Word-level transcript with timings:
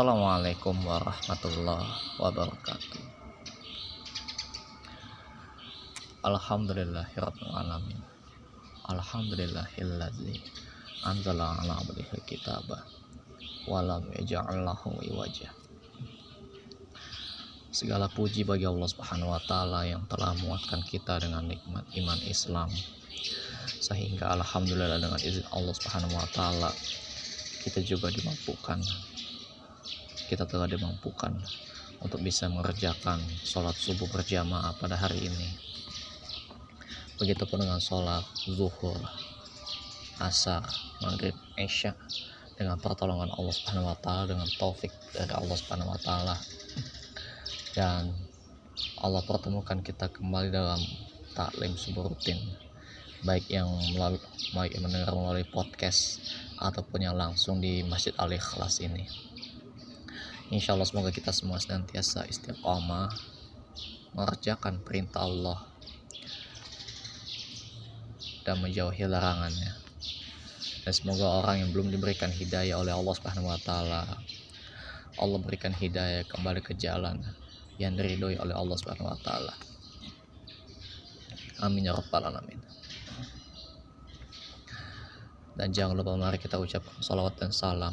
Assalamualaikum 0.00 0.80
warahmatullahi 0.80 2.16
wabarakatuh. 2.16 3.04
Alhamdulillahirabbil 6.24 7.52
alamin. 7.52 8.00
Anzala 11.04 11.52
ala 11.60 11.84
abdihi 11.84 12.16
kitaba 12.24 12.80
wa 13.68 13.84
lam 13.84 14.08
yaj'al 14.16 14.64
lahu 14.64 14.96
iwaja. 15.04 15.52
Segala 17.68 18.08
puji 18.08 18.48
bagi 18.48 18.64
Allah 18.64 18.88
Subhanahu 18.88 19.36
wa 19.36 19.42
taala 19.44 19.84
yang 19.84 20.08
telah 20.08 20.32
menguatkan 20.40 20.80
kita 20.80 21.20
dengan 21.20 21.44
nikmat 21.44 21.84
iman 22.00 22.16
Islam 22.24 22.72
sehingga 23.84 24.32
alhamdulillah 24.32 24.96
dengan 24.96 25.20
izin 25.20 25.44
Allah 25.52 25.76
Subhanahu 25.76 26.16
wa 26.16 26.28
taala 26.32 26.72
kita 27.68 27.84
juga 27.84 28.08
dimampukan 28.08 28.80
kita 30.30 30.46
telah 30.46 30.70
dimampukan 30.70 31.34
untuk 31.98 32.22
bisa 32.22 32.46
mengerjakan 32.46 33.18
sholat 33.42 33.74
subuh 33.74 34.06
berjamaah 34.14 34.78
pada 34.78 34.94
hari 34.94 35.26
ini. 35.26 35.48
Begitupun 37.18 37.66
dengan 37.66 37.82
sholat 37.82 38.22
zuhur, 38.46 38.94
asar, 40.22 40.62
maghrib, 41.02 41.34
isya 41.58 41.98
dengan 42.54 42.78
pertolongan 42.78 43.34
Allah 43.34 43.50
Subhanahu 43.50 43.90
wa 43.90 43.98
taala 43.98 44.30
dengan 44.30 44.46
taufik 44.54 44.94
dari 45.10 45.34
Allah 45.34 45.56
Subhanahu 45.58 45.90
wa 45.90 45.98
taala. 45.98 46.38
Dan 47.74 48.14
Allah 49.02 49.26
pertemukan 49.26 49.82
kita 49.82 50.14
kembali 50.14 50.54
dalam 50.54 50.78
taklim 51.34 51.74
subuh 51.74 52.06
rutin 52.06 52.38
baik 53.20 53.52
yang 53.52 53.68
melalui 53.92 54.20
baik 54.56 54.80
yang 54.80 54.88
mendengar 54.88 55.12
melalui 55.12 55.44
podcast 55.44 56.24
ataupun 56.56 57.04
yang 57.04 57.16
langsung 57.16 57.60
di 57.60 57.84
Masjid 57.84 58.16
Al 58.16 58.32
Ikhlas 58.32 58.80
ini. 58.80 59.04
Insya 60.50 60.74
Allah 60.74 60.86
semoga 60.86 61.14
kita 61.14 61.30
semua 61.30 61.62
senantiasa 61.62 62.26
istiqomah 62.26 63.06
mengerjakan 64.18 64.82
perintah 64.82 65.22
Allah 65.22 65.62
dan 68.42 68.58
menjauhi 68.58 69.06
larangannya. 69.06 69.78
Dan 70.82 70.92
semoga 70.96 71.38
orang 71.38 71.62
yang 71.62 71.70
belum 71.70 71.94
diberikan 71.94 72.34
hidayah 72.34 72.82
oleh 72.82 72.90
Allah 72.90 73.14
Subhanahu 73.14 73.46
wa 73.46 73.60
taala 73.62 74.02
Allah 75.20 75.38
berikan 75.38 75.70
hidayah 75.70 76.24
kembali 76.26 76.64
ke 76.64 76.72
jalan 76.74 77.20
yang 77.76 77.92
diridhoi 77.92 78.40
oleh 78.40 78.56
Allah 78.56 78.76
Subhanahu 78.78 79.12
wa 79.12 79.18
taala. 79.22 79.54
Amin 81.60 81.86
ya 81.86 81.92
rabbal 81.92 82.24
alamin. 82.24 82.56
Dan 85.54 85.76
jangan 85.76 85.92
lupa 85.92 86.16
mari 86.16 86.40
kita 86.40 86.56
ucapkan 86.56 87.04
salawat 87.04 87.36
dan 87.36 87.52
salam 87.52 87.92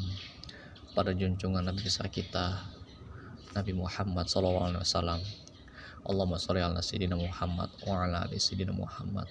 pada 0.97 1.13
junjungan 1.13 1.61
Nabi 1.61 1.85
besar 1.85 2.09
kita 2.09 2.57
Nabi 3.53 3.69
Muhammad 3.77 4.25
SAW 4.25 4.73
Allahumma 6.01 6.41
sholli 6.41 6.65
ala 6.65 6.81
sayyidina 6.81 7.13
Muhammad 7.13 7.69
wa 7.85 8.01
ala 8.01 8.25
ali 8.25 8.41
sayyidina 8.41 8.73
Muhammad 8.73 9.29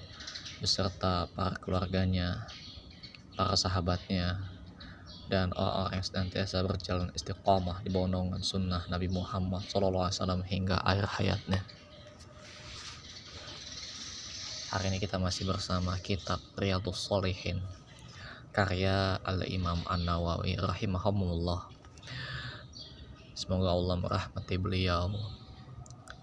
beserta 0.63 1.27
para 1.35 1.59
keluarganya 1.59 2.47
para 3.35 3.59
sahabatnya 3.59 4.47
dan 5.27 5.51
orang-orang 5.59 5.99
yang 5.99 6.07
senantiasa 6.07 6.63
berjalan 6.63 7.11
istiqamah 7.19 7.83
di 7.83 7.91
bawah 7.91 8.15
naungan 8.15 8.47
sunnah 8.47 8.87
Nabi 8.87 9.11
Muhammad 9.11 9.67
SAW 9.67 10.47
hingga 10.47 10.79
akhir 10.87 11.19
hayatnya. 11.19 11.67
Hari 14.71 14.95
ini 14.95 15.03
kita 15.03 15.19
masih 15.19 15.51
bersama 15.51 15.99
kitab 15.99 16.39
Riyadus 16.55 17.03
Solihin 17.11 17.59
karya 18.57 19.21
Al-Imam 19.21 19.85
An-Nawawi 19.85 20.57
rahimahumullah. 20.57 21.69
Semoga 23.37 23.69
Allah 23.69 24.01
merahmati 24.01 24.57
beliau, 24.57 25.13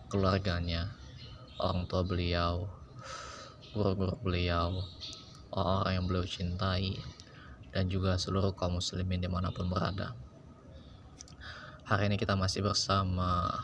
keluarganya, 0.10 0.90
orang 1.62 1.86
tua 1.86 2.02
beliau, 2.02 2.66
guru-guru 3.78 4.18
beliau, 4.18 4.82
orang-orang 5.54 5.94
yang 5.94 6.06
beliau 6.10 6.26
cintai, 6.26 6.98
dan 7.70 7.86
juga 7.86 8.18
seluruh 8.18 8.58
kaum 8.58 8.82
muslimin 8.82 9.22
di 9.22 9.30
mana 9.30 9.54
pun 9.54 9.70
berada. 9.70 10.18
Hari 11.86 12.10
ini 12.10 12.18
kita 12.18 12.34
masih 12.34 12.66
bersama 12.66 13.62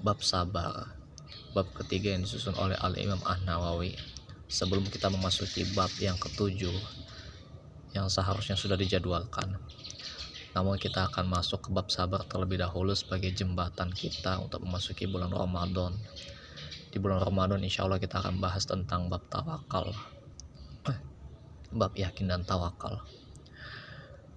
bab 0.00 0.24
sabar, 0.24 0.96
bab 1.52 1.68
ketiga 1.76 2.16
yang 2.16 2.24
disusun 2.24 2.56
oleh 2.56 2.80
Al-Imam 2.80 3.20
An-Nawawi. 3.20 4.00
Sebelum 4.48 4.88
kita 4.88 5.12
memasuki 5.12 5.68
bab 5.76 5.92
yang 6.00 6.16
ketujuh, 6.16 7.04
yang 7.94 8.10
seharusnya 8.10 8.58
sudah 8.58 8.74
dijadwalkan. 8.74 9.54
Namun 10.54 10.78
kita 10.78 11.10
akan 11.10 11.30
masuk 11.30 11.66
ke 11.66 11.68
bab 11.70 11.90
sabar 11.90 12.22
terlebih 12.26 12.62
dahulu 12.62 12.94
sebagai 12.94 13.30
jembatan 13.34 13.90
kita 13.90 14.38
untuk 14.38 14.62
memasuki 14.62 15.06
bulan 15.06 15.30
Ramadan. 15.30 15.94
Di 16.94 17.02
bulan 17.02 17.22
Ramadan 17.22 17.58
insya 17.62 17.86
Allah 17.86 17.98
kita 17.98 18.22
akan 18.22 18.38
bahas 18.38 18.62
tentang 18.66 19.10
bab 19.10 19.26
tawakal. 19.26 19.90
Bab 21.74 21.90
yakin 21.98 22.30
dan 22.30 22.46
tawakal. 22.46 23.02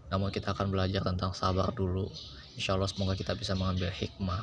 Namun 0.10 0.34
kita 0.34 0.58
akan 0.58 0.74
belajar 0.74 1.06
tentang 1.06 1.38
sabar 1.38 1.70
dulu. 1.70 2.10
Insya 2.58 2.74
Allah 2.74 2.90
semoga 2.90 3.14
kita 3.14 3.38
bisa 3.38 3.54
mengambil 3.54 3.94
hikmah. 3.94 4.42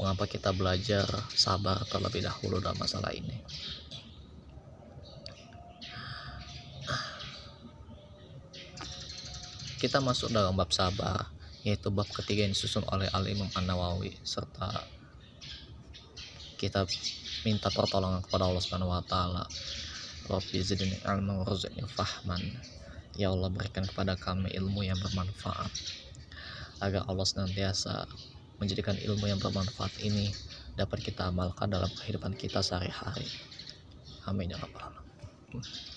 Mengapa 0.00 0.24
kita 0.24 0.56
belajar 0.56 1.04
sabar 1.36 1.84
terlebih 1.84 2.24
dahulu 2.24 2.64
dalam 2.64 2.80
masalah 2.80 3.12
ini. 3.12 3.44
Kita 9.84 10.00
masuk 10.00 10.32
dalam 10.32 10.56
bab 10.56 10.72
sabar 10.72 11.28
yaitu 11.60 11.92
bab 11.92 12.08
ketiga 12.08 12.48
yang 12.48 12.56
disusun 12.56 12.88
oleh 12.88 13.04
Al 13.12 13.28
Imam 13.28 13.52
An 13.52 13.68
Nawawi 13.68 14.16
serta 14.24 14.80
kita 16.56 16.88
minta 17.44 17.68
pertolongan 17.68 18.24
kepada 18.24 18.48
Allah 18.48 18.64
Subhanahu 18.64 18.96
wa 18.96 19.04
taala. 19.04 19.44
Rabbi 20.24 20.56
zidni 20.64 20.96
ilman 21.04 21.44
warzuqni 21.44 21.84
fahman. 21.84 22.40
Ya 23.20 23.28
Allah 23.28 23.52
berikan 23.52 23.84
kepada 23.84 24.16
kami 24.16 24.56
ilmu 24.56 24.88
yang 24.88 24.96
bermanfaat 24.96 25.68
agar 26.80 27.04
Allah 27.04 27.28
senantiasa 27.28 28.08
menjadikan 28.56 28.96
ilmu 28.96 29.28
yang 29.28 29.36
bermanfaat 29.36 30.00
ini 30.00 30.32
dapat 30.80 31.04
kita 31.04 31.28
amalkan 31.28 31.68
dalam 31.68 31.92
kehidupan 31.92 32.32
kita 32.40 32.64
sehari-hari. 32.64 33.28
Amin 34.24 34.48
ya 34.48 34.56
rabbal 34.56 34.80
alamin 34.80 35.93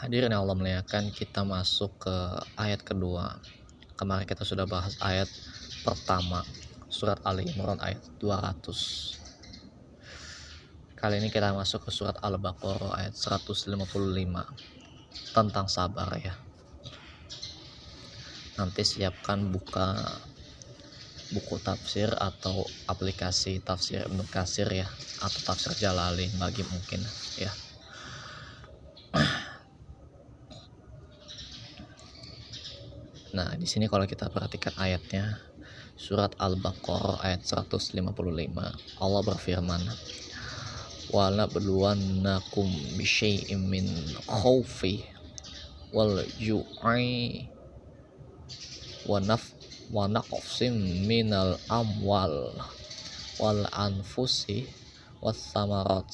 Hadirin 0.00 0.32
Allah 0.32 0.56
muliakan, 0.56 1.12
kita 1.12 1.44
masuk 1.44 2.08
ke 2.08 2.16
ayat 2.56 2.80
kedua. 2.80 3.36
Kemarin 4.00 4.24
kita 4.24 4.48
sudah 4.48 4.64
bahas 4.64 4.96
ayat 5.04 5.28
pertama, 5.84 6.40
surat 6.88 7.20
Ali 7.20 7.44
Imran 7.52 7.76
ayat 7.84 8.00
200. 8.16 10.96
Kali 10.96 11.20
ini 11.20 11.28
kita 11.28 11.52
masuk 11.52 11.84
ke 11.84 11.92
surat 11.92 12.16
Al-Baqarah 12.24 12.96
ayat 12.96 13.12
155 13.12 13.76
tentang 15.36 15.68
sabar 15.68 16.08
ya. 16.16 16.32
Nanti 18.56 18.80
siapkan 18.88 19.52
buka 19.52 20.00
buku 21.36 21.60
tafsir 21.60 22.08
atau 22.16 22.64
aplikasi 22.88 23.60
tafsir 23.60 24.08
Ibnu 24.08 24.24
Kasir 24.32 24.72
ya 24.72 24.88
atau 25.20 25.44
tafsir 25.44 25.76
Jalalain 25.76 26.32
bagi 26.40 26.64
mungkin 26.72 27.04
ya. 27.36 27.52
Nah, 33.30 33.54
di 33.54 33.62
sini 33.62 33.86
kalau 33.86 34.10
kita 34.10 34.26
perhatikan 34.26 34.74
ayatnya 34.74 35.38
surat 35.94 36.34
Al-Baqarah 36.34 37.22
ayat 37.22 37.46
155. 37.46 37.94
Allah 38.98 39.22
berfirman, 39.22 39.86
"Wa 41.14 41.30
nabluwannakum 41.30 42.66
bisyai'im 42.98 43.62
min 43.70 43.86
khaufi 44.26 45.06
wal 45.94 46.26
ju'i 46.42 47.46
wa 49.06 49.22
naf 49.22 49.54
wa 49.94 50.10
naqsim 50.10 51.06
minal 51.06 51.54
amwal 51.70 52.50
wal 53.38 53.62
anfusi 53.70 54.66
was 55.22 55.38
samarat 55.38 56.10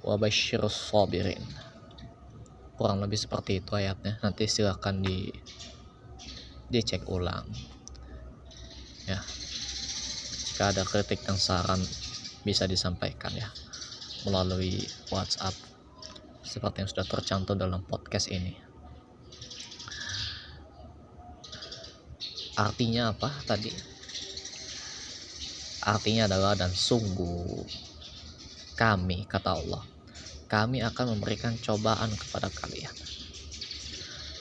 wa 0.00 0.16
basyirus 0.16 0.88
sabirin." 0.88 1.44
Kurang 2.80 3.04
lebih 3.04 3.20
seperti 3.20 3.60
itu 3.60 3.76
ayatnya. 3.76 4.16
Nanti 4.24 4.48
silakan 4.48 5.04
di 5.04 5.28
dicek 6.70 7.04
ulang. 7.10 7.44
Ya. 9.04 9.18
Jika 10.50 10.70
ada 10.70 10.86
kritik 10.86 11.20
dan 11.26 11.34
saran 11.34 11.82
bisa 12.46 12.64
disampaikan 12.64 13.34
ya 13.34 13.50
melalui 14.24 14.80
WhatsApp 15.10 15.52
seperti 16.46 16.86
yang 16.86 16.90
sudah 16.90 17.06
tercantum 17.06 17.58
dalam 17.58 17.82
podcast 17.84 18.30
ini. 18.30 18.54
Artinya 22.54 23.10
apa 23.10 23.30
tadi? 23.44 23.72
Artinya 25.80 26.28
adalah 26.28 26.54
dan 26.54 26.70
sungguh 26.70 27.64
kami 28.80 29.28
kata 29.28 29.60
Allah 29.60 29.84
kami 30.48 30.80
akan 30.80 31.14
memberikan 31.14 31.52
cobaan 31.60 32.08
kepada 32.16 32.48
kalian 32.48 32.96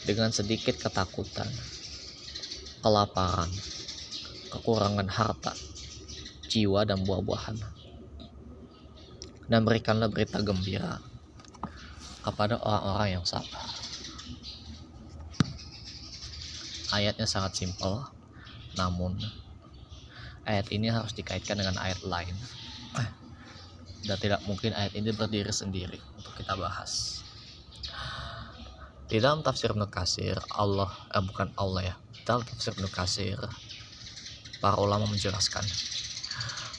dengan 0.08 0.32
sedikit 0.32 0.80
ketakutan 0.80 1.46
kelaparan, 2.80 3.52
kekurangan 4.52 5.08
harta, 5.08 5.54
jiwa 6.48 6.88
dan 6.88 7.04
buah-buahan. 7.04 7.58
Dan 9.50 9.66
berikanlah 9.66 10.08
berita 10.14 10.40
gembira 10.46 11.02
kepada 12.22 12.62
orang-orang 12.62 13.20
yang 13.20 13.26
sabar. 13.26 13.66
Ayatnya 16.90 17.30
sangat 17.30 17.58
simpel, 17.58 18.06
namun 18.78 19.18
ayat 20.46 20.70
ini 20.74 20.90
harus 20.90 21.14
dikaitkan 21.14 21.62
dengan 21.62 21.78
ayat 21.78 22.02
lain. 22.06 22.34
Dan 24.00 24.16
tidak 24.16 24.42
mungkin 24.48 24.72
ayat 24.74 24.96
ini 24.96 25.12
berdiri 25.12 25.52
sendiri 25.52 26.00
untuk 26.18 26.34
kita 26.40 26.56
bahas. 26.56 27.20
Di 29.10 29.18
dalam 29.18 29.42
tafsir 29.42 29.74
Ibnu 29.74 29.90
Kasir, 29.90 30.38
Allah 30.54 30.94
eh 31.10 31.22
bukan 31.22 31.50
Allah 31.58 31.94
ya. 31.94 31.96
Dalam 32.26 32.44
tafsir 32.46 32.76
Ibnu 32.76 32.90
Kasir, 32.92 33.40
para 34.60 34.76
ulama 34.80 35.08
menjelaskan 35.08 35.64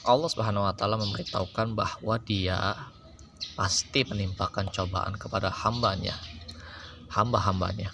Allah 0.01 0.29
Subhanahu 0.29 0.65
wa 0.65 0.73
taala 0.73 0.97
memberitahukan 0.97 1.77
bahwa 1.77 2.15
Dia 2.25 2.89
pasti 3.53 4.01
menimpakan 4.07 4.73
cobaan 4.73 5.13
kepada 5.17 5.53
hambanya, 5.53 6.17
hamba-hambanya, 7.13 7.93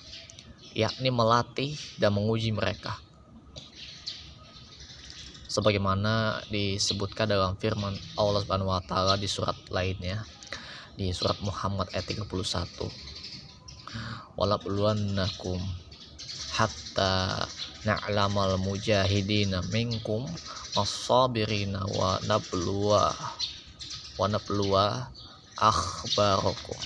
yakni 0.71 1.11
melatih 1.11 1.75
dan 1.99 2.15
menguji 2.15 2.55
mereka. 2.55 2.95
Sebagaimana 5.47 6.43
disebutkan 6.47 7.27
dalam 7.27 7.57
firman 7.57 7.95
Allah 8.15 8.39
Subhanahu 8.45 8.71
wa 8.71 8.83
taala 8.85 9.19
di 9.19 9.27
surat 9.27 9.57
lainnya, 9.73 10.23
di 10.97 11.09
surat 11.11 11.37
Muhammad 11.45 11.89
ayat 11.93 12.09
31 12.09 12.27
walabluwannakum 14.37 15.57
hatta 16.57 17.45
na'lamal 17.85 18.57
mujahidina 18.57 19.61
minkum 19.69 20.25
as-sabirina 20.73 21.85
wa 21.85 22.17
nabluwa 22.25 23.13
wa 24.17 24.25
nabluwa 24.25 25.13
akhbarakum 25.53 26.81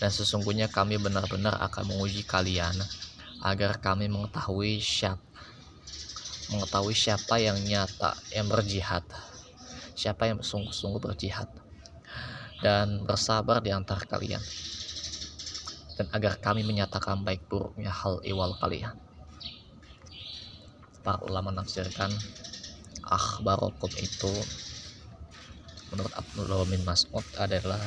dan 0.00 0.12
sesungguhnya 0.12 0.68
kami 0.68 1.00
benar-benar 1.00 1.56
akan 1.64 1.96
menguji 1.96 2.28
kalian 2.28 2.76
agar 3.40 3.80
kami 3.80 4.12
mengetahui 4.12 4.76
siapa 4.80 5.24
mengetahui 6.52 6.92
siapa 6.92 7.40
yang 7.40 7.56
nyata 7.64 8.20
yang 8.28 8.52
berjihad 8.52 9.04
siapa 9.96 10.28
yang 10.28 10.44
sungguh-sungguh 10.44 11.00
berjihad 11.00 11.48
dan 12.60 13.00
bersabar 13.08 13.64
di 13.64 13.72
antara 13.72 14.04
kalian 14.04 14.44
dan 16.00 16.08
agar 16.16 16.40
kami 16.40 16.64
menyatakan 16.64 17.20
baik 17.20 17.44
buruknya 17.44 17.92
hal 17.92 18.24
iwal 18.24 18.56
kalian. 18.56 18.96
Para 21.04 21.20
ulama 21.28 21.52
menafsirkan 21.52 22.08
akhbarokum 23.04 23.92
itu 24.00 24.32
menurut 25.92 26.08
Abdullah 26.16 26.64
bin 26.64 26.80
Mas'ud 26.88 27.28
adalah 27.36 27.84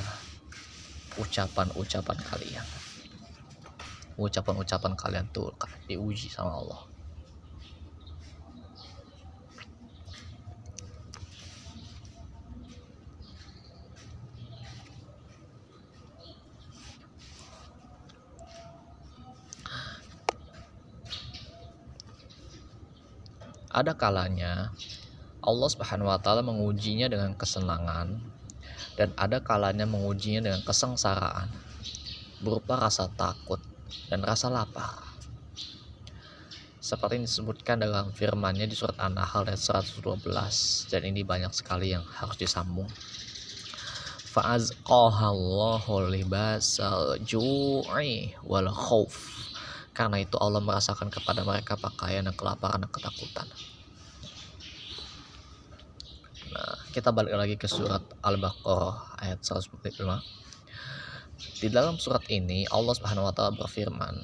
ucapan-ucapan 1.17 2.17
kalian. 2.21 2.67
Ucapan-ucapan 4.21 4.93
kalian 4.93 5.25
tuh 5.33 5.49
diuji 5.89 6.29
sama 6.29 6.53
Allah. 6.53 6.92
Ada 23.73 23.97
kalanya 23.97 24.69
Allah 25.43 25.67
Subhanahu 25.67 26.07
wa 26.07 26.21
taala 26.21 26.45
mengujinya 26.45 27.09
dengan 27.09 27.33
kesenangan 27.33 28.21
dan 28.95 29.09
ada 29.17 29.41
kalanya 29.41 29.89
mengujinya 29.89 30.45
dengan 30.45 30.61
kesengsaraan 30.61 31.49
berupa 32.39 32.77
rasa 32.77 33.09
takut 33.11 33.59
dan 34.07 34.21
rasa 34.21 34.53
lapar. 34.53 35.01
Seperti 36.83 37.23
yang 37.23 37.25
disebutkan 37.25 37.79
dalam 37.79 38.11
firman-Nya 38.11 38.67
di 38.67 38.75
surat 38.75 38.99
An-Nahl 38.99 39.47
ayat 39.47 39.59
112 39.59 40.03
dan 40.91 41.01
ini 41.07 41.23
banyak 41.23 41.55
sekali 41.55 41.95
yang 41.95 42.03
harus 42.03 42.35
disambung. 42.35 42.91
Fa'azqahallahu 44.33 46.11
libasal 46.11 47.23
ju'i 47.23 48.35
wal 48.43 48.67
khauf 48.67 49.42
karena 49.93 50.17
itu 50.25 50.35
Allah 50.41 50.57
merasakan 50.59 51.13
kepada 51.13 51.45
mereka 51.45 51.77
pakaian 51.77 52.25
dan 52.25 52.33
kelaparan 52.33 52.81
dan 52.81 52.89
ketakutan. 52.89 53.45
Nah, 56.53 56.77
kita 56.93 57.13
balik 57.13 57.33
lagi 57.33 57.55
ke 57.57 57.69
surat 57.69 58.01
Al-Baqarah 58.25 59.21
ayat 59.21 59.41
145. 59.41 60.21
Di 61.61 61.69
dalam 61.69 62.01
surat 62.01 62.25
ini 62.29 62.65
Allah 62.69 62.93
Subhanahu 62.97 63.29
wa 63.29 63.33
taala 63.33 63.53
berfirman, 63.53 64.17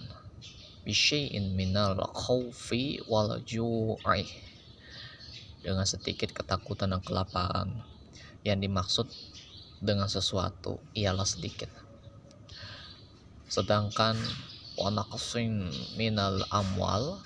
"Bisyai'in 0.86 1.54
minal 1.54 1.98
khaufi 2.14 3.02
wal 3.06 3.38
ju'i." 3.46 4.26
Dengan 5.62 5.86
sedikit 5.86 6.34
ketakutan 6.34 6.94
dan 6.94 7.02
kelaparan. 7.06 7.82
Yang 8.42 8.60
dimaksud 8.66 9.08
dengan 9.82 10.08
sesuatu 10.08 10.80
ialah 10.96 11.26
sedikit. 11.28 11.68
Sedangkan 13.50 14.16
wanaqsin 14.80 15.68
minal 16.00 16.40
amwal 16.48 17.20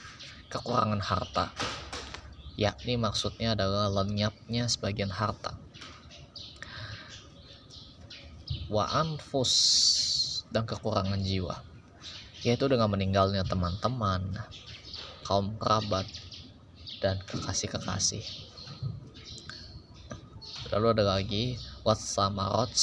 kekurangan 0.49 1.01
harta. 1.01 1.53
Yakni 2.57 2.97
maksudnya 2.97 3.53
adalah 3.53 3.89
lenyapnya 4.01 4.65
sebagian 4.65 5.13
harta. 5.13 5.53
Wa 8.69 8.89
anfus 8.89 9.53
dan 10.49 10.65
kekurangan 10.65 11.21
jiwa. 11.21 11.61
Yaitu 12.41 12.65
dengan 12.69 12.89
meninggalnya 12.89 13.45
teman-teman 13.45 14.33
kaum 15.23 15.55
kerabat 15.61 16.09
dan 16.99 17.21
kekasih-kekasih. 17.23 18.25
Lalu 20.73 20.85
ada 20.99 21.03
lagi 21.05 21.57
watsamarots 21.85 22.81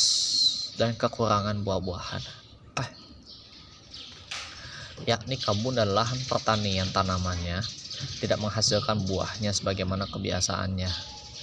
dan 0.79 0.95
kekurangan 0.95 1.61
buah-buahan 1.67 2.40
yakni 5.09 5.41
kebun 5.41 5.77
dan 5.79 5.93
lahan 5.93 6.19
pertanian 6.29 6.89
tanamannya 6.93 7.61
tidak 8.21 8.41
menghasilkan 8.41 9.05
buahnya 9.05 9.53
sebagaimana 9.53 10.09
kebiasaannya, 10.09 10.91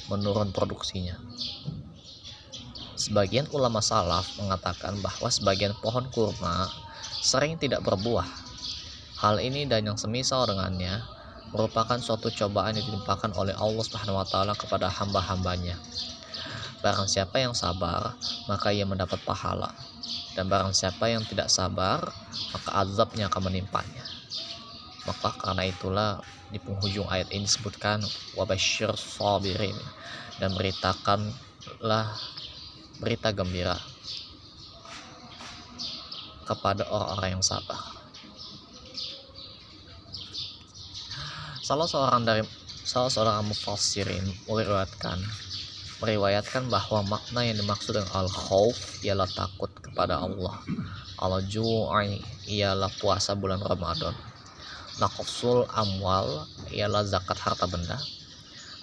menurun 0.09 0.49
produksinya. 0.53 1.17
Sebagian 2.97 3.45
ulama 3.53 3.77
salaf 3.77 4.25
mengatakan 4.41 4.97
bahwa 5.05 5.29
sebagian 5.29 5.77
pohon 5.77 6.09
kurma 6.09 6.65
sering 7.21 7.61
tidak 7.61 7.85
berbuah. 7.85 8.25
Hal 9.21 9.37
ini 9.41 9.69
dan 9.69 9.85
yang 9.85 9.97
semisal 9.97 10.49
dengannya 10.49 11.01
merupakan 11.53 11.97
suatu 12.01 12.33
cobaan 12.33 12.73
yang 12.77 12.85
ditimpakan 12.89 13.33
oleh 13.37 13.53
Allah 13.53 13.85
taala 14.25 14.53
kepada 14.57 14.89
hamba-hambanya. 14.89 15.77
Barang 16.77 17.09
siapa 17.09 17.41
yang 17.41 17.57
sabar, 17.57 18.13
maka 18.45 18.69
ia 18.69 18.85
mendapat 18.85 19.17
pahala. 19.25 19.73
Dan 20.37 20.45
barang 20.45 20.77
siapa 20.77 21.09
yang 21.09 21.25
tidak 21.25 21.49
sabar 21.49 22.05
maka 22.53 22.69
azabnya 22.85 23.25
akan 23.25 23.49
menimpanya. 23.49 24.05
Maka 25.09 25.33
karena 25.41 25.63
itulah 25.65 26.11
di 26.53 26.61
penghujung 26.61 27.09
ayat 27.09 27.33
ini 27.33 27.49
disebutkan 27.49 28.05
wabashir 28.37 28.93
sabirin. 28.93 29.75
Dan 30.37 30.53
beritakanlah 30.53 32.13
berita 33.01 33.33
gembira 33.33 33.77
kepada 36.45 36.85
orang-orang 36.87 37.41
yang 37.41 37.43
sabar. 37.43 37.97
Salah 41.65 41.83
seorang 41.83 42.23
dari 42.23 42.45
salah 42.87 43.11
seorang 43.11 43.43
mufassirin 43.43 44.23
meriwayatkan 44.47 45.19
meriwayatkan 45.97 46.69
bahwa 46.69 47.17
makna 47.17 47.41
yang 47.41 47.57
dimaksud 47.57 47.97
dengan 47.97 48.13
al-khawf 48.13 49.01
ialah 49.01 49.25
takut 49.33 49.71
kepada 49.81 50.21
Allah. 50.21 50.61
Al-ju'i 51.17 52.21
ialah 52.45 52.93
puasa 53.01 53.33
bulan 53.33 53.57
Ramadan. 53.57 54.13
Naqsul 55.01 55.65
amwal 55.73 56.45
ialah 56.69 57.01
zakat 57.05 57.37
harta 57.41 57.65
benda. 57.65 57.97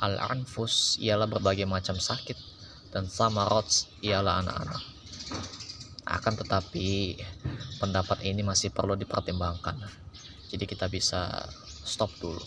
Al-anfus 0.03 0.99
ialah 0.99 1.31
berbagai 1.31 1.67
macam 1.71 1.99
sakit 1.99 2.37
dan 2.91 3.07
samarots 3.07 3.91
ialah 4.03 4.43
anak-anak. 4.43 4.83
Akan 6.07 6.35
tetapi 6.35 7.19
pendapat 7.79 8.27
ini 8.27 8.43
masih 8.43 8.75
perlu 8.75 8.99
dipertimbangkan. 8.99 9.79
Jadi 10.51 10.65
kita 10.67 10.91
bisa 10.91 11.47
stop 11.87 12.11
dulu. 12.19 12.43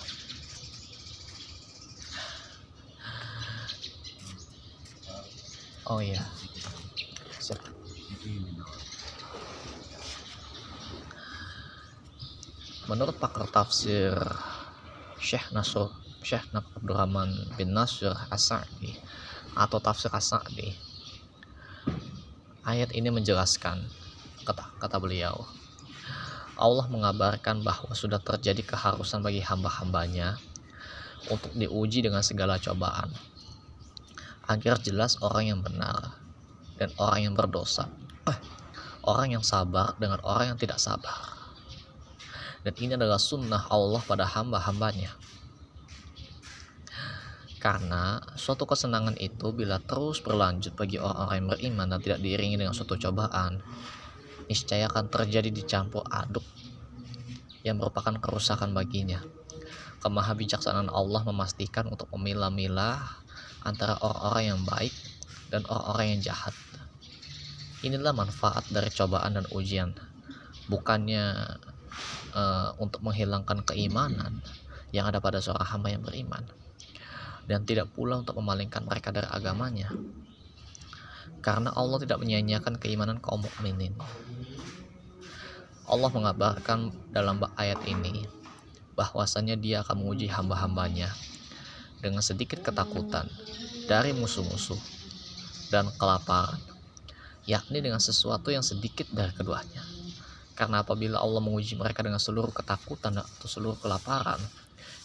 Oh 5.87 5.99
iya. 6.03 6.23
Menurut 12.87 13.19
pakar 13.19 13.51
tafsir 13.51 14.15
Syekh 15.19 15.51
Nasr 15.51 15.91
Syekh 16.23 16.47
Abdurrahman 16.55 17.51
bin 17.59 17.75
Nasr 17.75 18.15
As-Sa'di 18.31 18.95
atau 19.59 19.79
tafsir 19.83 20.07
As-Sa'di 20.11 20.71
ayat 22.67 22.91
ini 22.95 23.11
menjelaskan 23.11 23.83
kata 24.43 24.79
kata 24.79 24.97
beliau 24.99 25.47
Allah 26.59 26.87
mengabarkan 26.91 27.63
bahwa 27.63 27.91
sudah 27.91 28.19
terjadi 28.19 28.63
keharusan 28.63 29.23
bagi 29.23 29.39
hamba-hambanya 29.39 30.35
untuk 31.27 31.51
diuji 31.55 32.03
dengan 32.03 32.23
segala 32.23 32.59
cobaan 32.59 33.11
agar 34.47 34.79
jelas 34.79 35.19
orang 35.19 35.51
yang 35.51 35.59
benar 35.59 36.17
dan 36.79 36.89
orang 36.97 37.31
yang 37.31 37.35
berdosa. 37.35 37.91
Orang 39.07 39.31
yang 39.31 39.43
sabar 39.43 39.95
dengan 39.95 40.19
orang 40.27 40.51
yang 40.51 40.59
tidak 40.59 40.83
sabar. 40.83 41.35
Dan 42.59 42.75
ini 42.75 42.99
adalah 42.99 43.15
sunnah 43.15 43.71
Allah 43.71 44.03
pada 44.03 44.27
hamba-hambanya. 44.27 45.15
Karena 47.63 48.19
suatu 48.35 48.67
kesenangan 48.67 49.15
itu 49.15 49.55
bila 49.55 49.79
terus 49.79 50.19
berlanjut 50.19 50.75
bagi 50.75 50.99
orang-orang 50.99 51.35
yang 51.39 51.49
beriman 51.55 51.87
dan 51.95 51.99
tidak 52.03 52.19
diiringi 52.19 52.59
dengan 52.59 52.75
suatu 52.75 52.99
cobaan 52.99 53.63
niscaya 54.47 54.87
akan 54.87 55.11
terjadi 55.11 55.51
dicampur 55.51 56.07
aduk 56.07 56.43
yang 57.67 57.79
merupakan 57.79 58.15
kerusakan 58.19 58.71
baginya. 58.71 59.19
Kemahabijaksanaan 59.99 60.87
Allah 60.87 61.23
memastikan 61.27 61.91
untuk 61.91 62.07
memilah-milah 62.15 63.26
antara 63.67 63.99
orang-orang 63.99 64.43
yang 64.55 64.61
baik 64.63 64.95
dan 65.51 65.67
orang-orang 65.67 66.15
yang 66.15 66.31
jahat. 66.31 66.55
Inilah 67.83 68.15
manfaat 68.15 68.63
dari 68.71 68.87
cobaan 68.89 69.35
dan 69.35 69.45
ujian, 69.51 69.91
bukannya 70.71 71.35
uh, 72.31 72.73
untuk 72.79 73.03
menghilangkan 73.03 73.67
keimanan 73.67 74.39
yang 74.95 75.05
ada 75.11 75.19
pada 75.19 75.43
seorang 75.43 75.67
hamba 75.67 75.87
yang 75.91 76.01
beriman, 76.01 76.47
dan 77.45 77.67
tidak 77.67 77.91
pula 77.91 78.23
untuk 78.23 78.39
memalingkan 78.39 78.87
mereka 78.87 79.11
dari 79.11 79.27
agamanya, 79.29 79.91
karena 81.43 81.69
Allah 81.75 82.01
tidak 82.01 82.23
menyia-nyiakan 82.23 82.79
keimanan 82.79 83.19
kaum 83.19 83.43
mukminin. 83.43 83.93
Allah 85.87 86.11
mengabarkan 86.11 86.91
dalam 87.15 87.39
ayat 87.55 87.79
ini 87.87 88.27
bahwasanya 88.97 89.55
dia 89.55 89.85
akan 89.85 90.03
menguji 90.03 90.27
hamba-hambanya 90.27 91.13
dengan 92.01 92.21
sedikit 92.21 92.61
ketakutan 92.61 93.25
dari 93.89 94.13
musuh-musuh 94.13 94.77
dan 95.73 95.89
kelaparan, 95.95 96.59
yakni 97.47 97.79
dengan 97.83 97.99
sesuatu 97.99 98.51
yang 98.51 98.63
sedikit 98.63 99.07
dari 99.11 99.33
keduanya. 99.33 99.83
Karena 100.57 100.81
apabila 100.81 101.21
Allah 101.21 101.41
menguji 101.43 101.77
mereka 101.77 102.01
dengan 102.01 102.17
seluruh 102.17 102.49
ketakutan 102.49 103.21
atau 103.21 103.47
seluruh 103.47 103.77
kelaparan, 103.77 104.41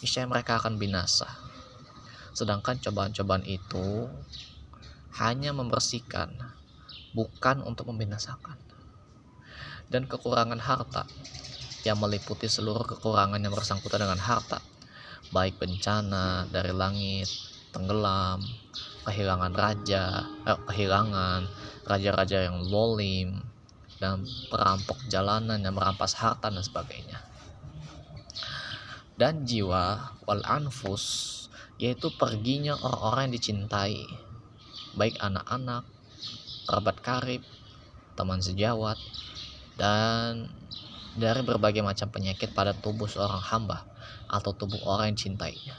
niscaya 0.01 0.25
mereka 0.25 0.57
akan 0.57 0.81
binasa. 0.81 1.29
Sedangkan 2.33 2.81
cobaan-cobaan 2.81 3.45
itu 3.45 4.09
hanya 5.21 5.53
membersihkan, 5.53 6.33
bukan 7.13 7.61
untuk 7.61 7.93
membinasakan 7.93 8.57
dan 9.93 10.09
kekurangan 10.09 10.57
harta 10.57 11.05
yang 11.85 12.01
meliputi 12.01 12.49
seluruh 12.49 12.81
kekurangan 12.87 13.37
yang 13.37 13.53
bersangkutan 13.53 14.01
dengan 14.01 14.17
harta 14.17 14.57
baik 15.31 15.61
bencana 15.61 16.49
dari 16.51 16.73
langit 16.75 17.29
tenggelam 17.71 18.43
kehilangan 19.03 19.53
raja 19.53 20.23
eh, 20.47 20.59
kehilangan 20.67 21.47
raja-raja 21.83 22.47
yang 22.47 22.63
lolim 22.63 23.43
dan 23.99 24.23
perampok 24.51 24.99
jalanan 25.07 25.59
yang 25.63 25.75
merampas 25.75 26.15
harta 26.19 26.51
dan 26.51 26.63
sebagainya. 26.63 27.23
Dan 29.15 29.47
jiwa 29.47 30.15
wal 30.27 30.43
anfus 30.43 31.31
yaitu 31.77 32.11
perginya 32.15 32.75
orang-orang 32.79 33.31
yang 33.31 33.35
dicintai. 33.39 34.03
Baik 34.95 35.19
anak-anak 35.19 35.83
kerabat 36.67 36.97
karib 37.03 37.43
teman 38.13 38.39
sejawat 38.39 38.95
dan 39.75 40.47
dari 41.17 41.41
berbagai 41.41 41.81
macam 41.81 42.09
penyakit 42.13 42.53
pada 42.53 42.77
tubuh 42.77 43.09
seorang 43.09 43.41
hamba 43.41 43.92
atau 44.33 44.57
tubuh 44.57 44.81
orang 44.89 45.13
yang 45.13 45.19
cintainya. 45.29 45.77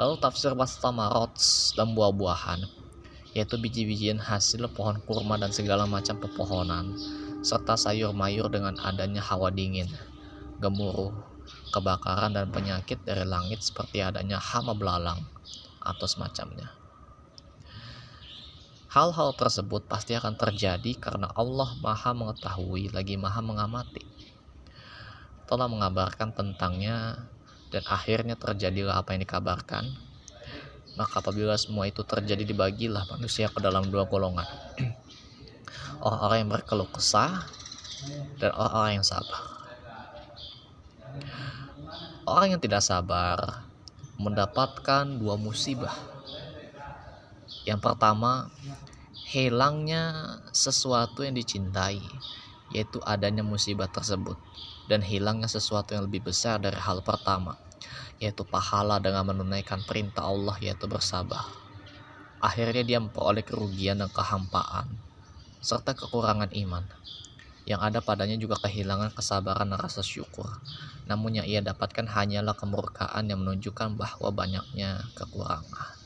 Lalu 0.00 0.16
tafsir 0.24 0.56
rots 0.56 1.76
dan 1.76 1.92
buah-buahan, 1.92 2.64
yaitu 3.36 3.60
biji-bijian 3.60 4.16
hasil 4.16 4.64
pohon 4.72 5.02
kurma 5.04 5.36
dan 5.36 5.52
segala 5.52 5.84
macam 5.84 6.16
pepohonan, 6.16 6.96
serta 7.44 7.76
sayur 7.76 8.16
mayur 8.16 8.48
dengan 8.48 8.78
adanya 8.80 9.20
hawa 9.20 9.52
dingin, 9.52 9.90
gemuruh, 10.64 11.12
kebakaran 11.74 12.32
dan 12.32 12.48
penyakit 12.48 13.02
dari 13.04 13.28
langit 13.28 13.60
seperti 13.60 14.00
adanya 14.00 14.40
hama 14.40 14.72
belalang 14.72 15.20
atau 15.82 16.06
semacamnya. 16.08 16.72
Hal-hal 18.88 19.36
tersebut 19.36 19.84
pasti 19.84 20.16
akan 20.16 20.40
terjadi 20.40 20.96
karena 20.96 21.28
Allah 21.36 21.76
Maha 21.84 22.16
Mengetahui 22.16 22.88
lagi 22.88 23.20
Maha 23.20 23.44
Mengamati. 23.44 24.17
Telah 25.48 25.66
mengabarkan 25.66 26.36
tentangnya 26.36 27.26
dan 27.72 27.82
akhirnya 27.88 28.36
terjadilah 28.36 29.00
apa 29.00 29.16
yang 29.16 29.24
dikabarkan. 29.24 29.88
Maka 31.00 31.24
apabila 31.24 31.56
semua 31.56 31.88
itu 31.88 32.04
terjadi 32.04 32.44
dibagilah 32.44 33.08
manusia 33.08 33.48
ke 33.48 33.58
dalam 33.64 33.88
dua 33.88 34.04
golongan. 34.04 34.46
Orang-orang 36.04 36.38
yang 36.44 36.50
berkeluh 36.52 36.90
kesah 36.92 37.48
dan 38.38 38.54
orang-orang 38.54 39.02
yang 39.02 39.06
sabar. 39.06 39.42
Orang 42.28 42.46
yang 42.54 42.60
tidak 42.62 42.84
sabar 42.84 43.66
mendapatkan 44.20 45.18
dua 45.18 45.34
musibah 45.34 45.96
yang 47.68 47.84
pertama, 47.84 48.48
hilangnya 49.28 50.40
sesuatu 50.56 51.20
yang 51.20 51.36
dicintai, 51.36 52.00
yaitu 52.72 52.96
adanya 53.04 53.44
musibah 53.44 53.84
tersebut, 53.92 54.40
dan 54.88 55.04
hilangnya 55.04 55.46
sesuatu 55.46 55.92
yang 55.92 56.08
lebih 56.08 56.26
besar 56.32 56.56
dari 56.58 56.80
hal 56.80 57.04
pertama, 57.04 57.60
yaitu 58.18 58.42
pahala 58.42 58.96
dengan 58.98 59.28
menunaikan 59.28 59.84
perintah 59.84 60.24
Allah, 60.24 60.56
yaitu 60.58 60.88
bersabar. 60.88 61.44
Akhirnya 62.40 62.82
dia 62.82 62.98
memperoleh 62.98 63.44
kerugian 63.44 64.00
dan 64.00 64.10
kehampaan, 64.10 64.88
serta 65.60 65.92
kekurangan 65.92 66.50
iman. 66.56 66.82
Yang 67.68 67.80
ada 67.84 67.98
padanya 68.00 68.40
juga 68.40 68.56
kehilangan 68.64 69.12
kesabaran 69.12 69.68
dan 69.68 69.76
rasa 69.76 70.00
syukur. 70.00 70.48
Namun 71.04 71.36
yang 71.36 71.46
ia 71.46 71.60
dapatkan 71.60 72.08
hanyalah 72.08 72.56
kemurkaan 72.56 73.28
yang 73.28 73.44
menunjukkan 73.44 73.92
bahwa 74.00 74.32
banyaknya 74.32 75.04
kekurangan. 75.12 75.98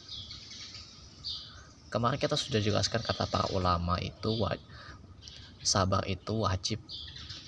Kemarin 1.93 2.19
kita 2.19 2.35
sudah 2.35 2.59
jelaskan 2.59 3.05
kata 3.05 3.29
para 3.29 3.47
ulama 3.53 4.01
itu 4.01 4.33
sabar 5.63 6.03
itu 6.09 6.43
wajib. 6.43 6.81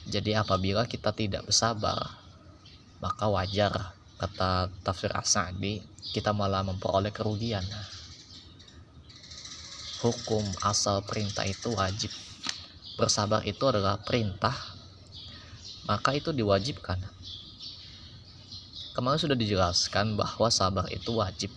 Jadi 0.04 0.36
apabila 0.36 0.84
kita 0.84 1.12
tidak 1.16 1.48
bersabar, 1.48 1.96
maka 3.00 3.24
wajar 3.28 3.72
kata 4.20 4.68
tafsir 4.84 5.10
Asadi 5.12 5.80
kita 6.12 6.32
malah 6.32 6.60
memperoleh 6.64 7.10
kerugian. 7.10 7.64
Hukum 10.04 10.44
asal 10.60 11.00
perintah 11.04 11.48
itu 11.48 11.72
wajib. 11.72 12.12
Bersabar 13.00 13.40
itu 13.48 13.64
adalah 13.64 13.98
perintah, 13.98 14.54
maka 15.88 16.12
itu 16.12 16.30
diwajibkan. 16.30 17.00
Kemarin 18.94 19.18
sudah 19.18 19.34
dijelaskan 19.34 20.14
bahwa 20.14 20.46
sabar 20.52 20.86
itu 20.92 21.18
wajib 21.18 21.50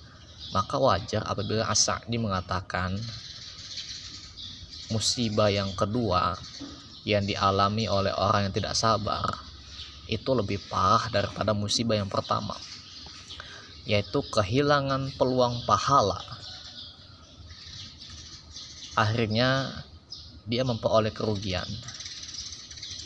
maka 0.56 0.80
wajar 0.80 1.24
apabila 1.28 1.68
As-Sa'di 1.68 2.16
mengatakan 2.16 2.96
musibah 4.88 5.52
yang 5.52 5.76
kedua 5.76 6.40
yang 7.08 7.24
dialami 7.24 7.88
oleh 7.88 8.12
orang 8.12 8.52
yang 8.52 8.56
tidak 8.60 8.76
sabar 8.76 9.24
itu 10.12 10.28
lebih 10.36 10.60
parah 10.68 11.08
daripada 11.08 11.56
musibah 11.56 11.96
yang 11.96 12.12
pertama 12.12 12.60
yaitu 13.88 14.20
kehilangan 14.28 15.16
peluang 15.16 15.64
pahala 15.64 16.20
akhirnya 19.00 19.72
dia 20.44 20.68
memperoleh 20.68 21.16
kerugian 21.16 21.68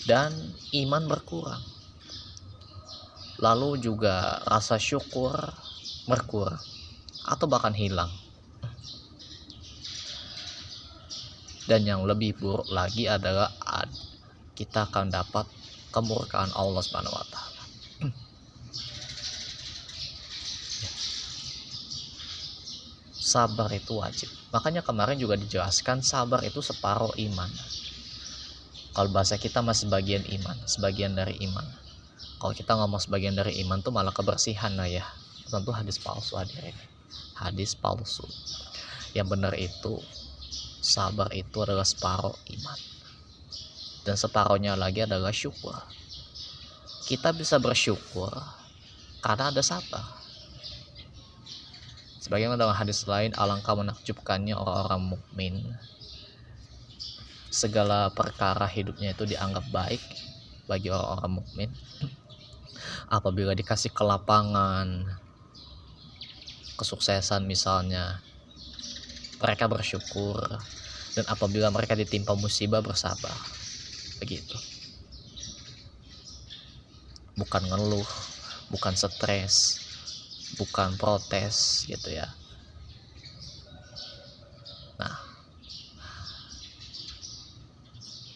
dan 0.09 0.33
iman 0.73 1.05
berkurang 1.05 1.61
lalu 3.37 3.77
juga 3.77 4.41
rasa 4.49 4.81
syukur 4.81 5.33
berkurang 6.09 6.61
atau 7.25 7.45
bahkan 7.49 7.73
hilang. 7.73 8.20
Dan 11.69 11.85
yang 11.85 12.05
lebih 12.05 12.37
buruk 12.37 12.69
lagi 12.69 13.05
adalah 13.09 13.51
kita 14.57 14.89
akan 14.89 15.13
dapat 15.13 15.45
kemurkaan 15.93 16.53
Allah 16.57 16.81
Subhanahu 16.81 17.13
wa 17.13 17.25
taala. 17.29 17.63
Sabar 23.21 23.71
itu 23.71 23.95
wajib. 23.95 24.27
Makanya 24.51 24.83
kemarin 24.83 25.15
juga 25.15 25.39
dijelaskan 25.39 26.03
sabar 26.03 26.43
itu 26.43 26.59
separuh 26.59 27.15
iman. 27.15 27.51
kalau 28.91 29.09
bahasa 29.11 29.39
kita 29.39 29.63
masih 29.63 29.87
sebagian 29.87 30.23
iman 30.39 30.57
sebagian 30.67 31.15
dari 31.15 31.39
iman 31.47 31.63
kalau 32.43 32.51
kita 32.51 32.75
ngomong 32.75 32.99
sebagian 32.99 33.35
dari 33.35 33.63
iman 33.63 33.79
tuh 33.79 33.95
malah 33.95 34.11
kebersihan 34.11 34.75
lah 34.75 34.87
ya 34.87 35.03
tentu 35.47 35.71
hadis 35.71 35.99
palsu 35.99 36.35
hadirin 36.35 36.75
hadis 37.39 37.71
palsu 37.75 38.27
yang 39.15 39.27
benar 39.27 39.55
itu 39.55 39.99
sabar 40.81 41.29
itu 41.31 41.61
adalah 41.61 41.85
separuh 41.85 42.33
iman. 42.33 42.79
Dan 44.01 44.17
separuhnya 44.17 44.73
lagi 44.73 45.05
adalah 45.05 45.29
syukur. 45.29 45.77
Kita 47.05 47.31
bisa 47.31 47.61
bersyukur 47.61 48.33
karena 49.21 49.53
ada 49.53 49.61
sabar 49.61 50.21
sebagaimana 52.31 52.55
dalam 52.55 52.71
hadis 52.71 53.03
lain 53.11 53.35
alangkah 53.35 53.75
menakjubkannya 53.75 54.55
orang-orang 54.55 55.19
mukmin. 55.19 55.55
Segala 57.51 58.07
perkara 58.07 58.63
hidupnya 58.71 59.11
itu 59.11 59.27
dianggap 59.27 59.67
baik 59.67 59.99
bagi 60.63 60.87
orang-orang 60.87 61.43
mukmin. 61.43 61.69
Apabila 63.11 63.51
dikasih 63.51 63.91
kelapangan 63.91 65.11
kesuksesan 66.79 67.43
misalnya 67.43 68.23
mereka 69.41 69.65
bersyukur. 69.67 70.39
Dan 71.11 71.25
apabila 71.27 71.67
mereka 71.73 71.97
ditimpa 71.97 72.37
musibah 72.37 72.79
bersabar. 72.79 73.35
Begitu. 74.21 74.55
Bukan 77.35 77.65
ngeluh 77.67 78.07
bukan 78.71 78.95
stres 78.95 79.83
bukan 80.55 80.95
protes 80.95 81.83
gitu 81.89 82.15
ya. 82.15 82.31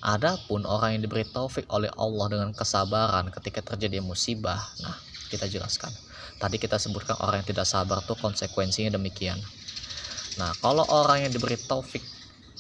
Adapun 0.06 0.70
orang 0.70 0.94
yang 0.94 1.10
diberi 1.10 1.26
taufik 1.26 1.66
oleh 1.74 1.90
Allah 1.98 2.30
dengan 2.30 2.54
kesabaran 2.54 3.34
ketika 3.34 3.74
terjadi 3.74 4.06
musibah, 4.06 4.62
nah 4.78 4.94
kita 5.34 5.50
jelaskan. 5.50 5.90
Tadi 6.38 6.62
kita 6.62 6.78
sebutkan 6.78 7.18
orang 7.18 7.42
yang 7.42 7.50
tidak 7.50 7.66
sabar 7.66 8.06
tuh 8.06 8.14
konsekuensinya 8.14 9.02
demikian. 9.02 9.42
Nah, 10.36 10.52
kalau 10.60 10.84
orang 10.92 11.28
yang 11.28 11.32
diberi 11.32 11.56
taufik 11.56 12.04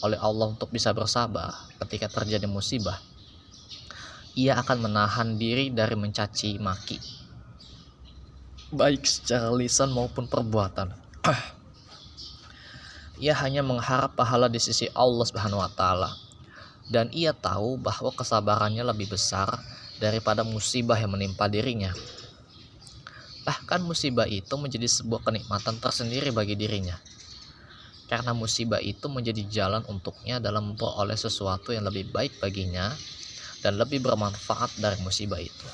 oleh 0.03 0.20
Allah 0.20 0.51
untuk 0.51 0.72
bisa 0.72 0.96
bersabar 0.96 1.51
ketika 1.84 2.08
terjadi 2.08 2.48
musibah, 2.48 3.00
ia 4.36 4.60
akan 4.60 4.88
menahan 4.91 5.36
diri 5.36 5.72
dari 5.72 5.96
mencaci 5.96 6.60
maki. 6.60 7.00
Baik 8.75 9.03
secara 9.08 9.51
lisan 9.51 9.91
maupun 9.91 10.27
perbuatan. 10.27 10.91
ia 13.24 13.32
hanya 13.39 13.63
mengharap 13.63 14.15
pahala 14.15 14.51
di 14.51 14.60
sisi 14.60 14.91
Allah 14.91 15.24
Subhanahu 15.24 15.63
wa 15.63 15.72
taala 15.72 16.12
dan 16.91 17.10
ia 17.15 17.34
tahu 17.34 17.79
bahwa 17.82 18.13
kesabarannya 18.13 18.84
lebih 18.86 19.15
besar 19.15 19.58
daripada 19.98 20.44
musibah 20.44 21.00
yang 21.00 21.15
menimpa 21.15 21.48
dirinya. 21.50 21.96
Bahkan 23.46 23.86
musibah 23.86 24.25
itu 24.27 24.53
menjadi 24.58 24.89
sebuah 24.89 25.22
kenikmatan 25.22 25.77
tersendiri 25.77 26.34
bagi 26.34 26.58
dirinya. 26.58 26.98
Karena 28.05 28.38
musibah 28.38 28.77
itu 28.77 29.09
menjadi 29.09 29.41
jalan 29.50 29.81
untuknya 29.89 30.38
dalam 30.38 30.74
memperoleh 30.74 31.17
sesuatu 31.17 31.74
yang 31.74 31.89
lebih 31.89 32.13
baik 32.13 32.38
baginya 32.38 32.93
dan 33.65 33.81
lebih 33.81 34.05
bermanfaat 34.05 34.77
dari 34.77 35.01
musibah 35.01 35.41
itu. 35.41 35.67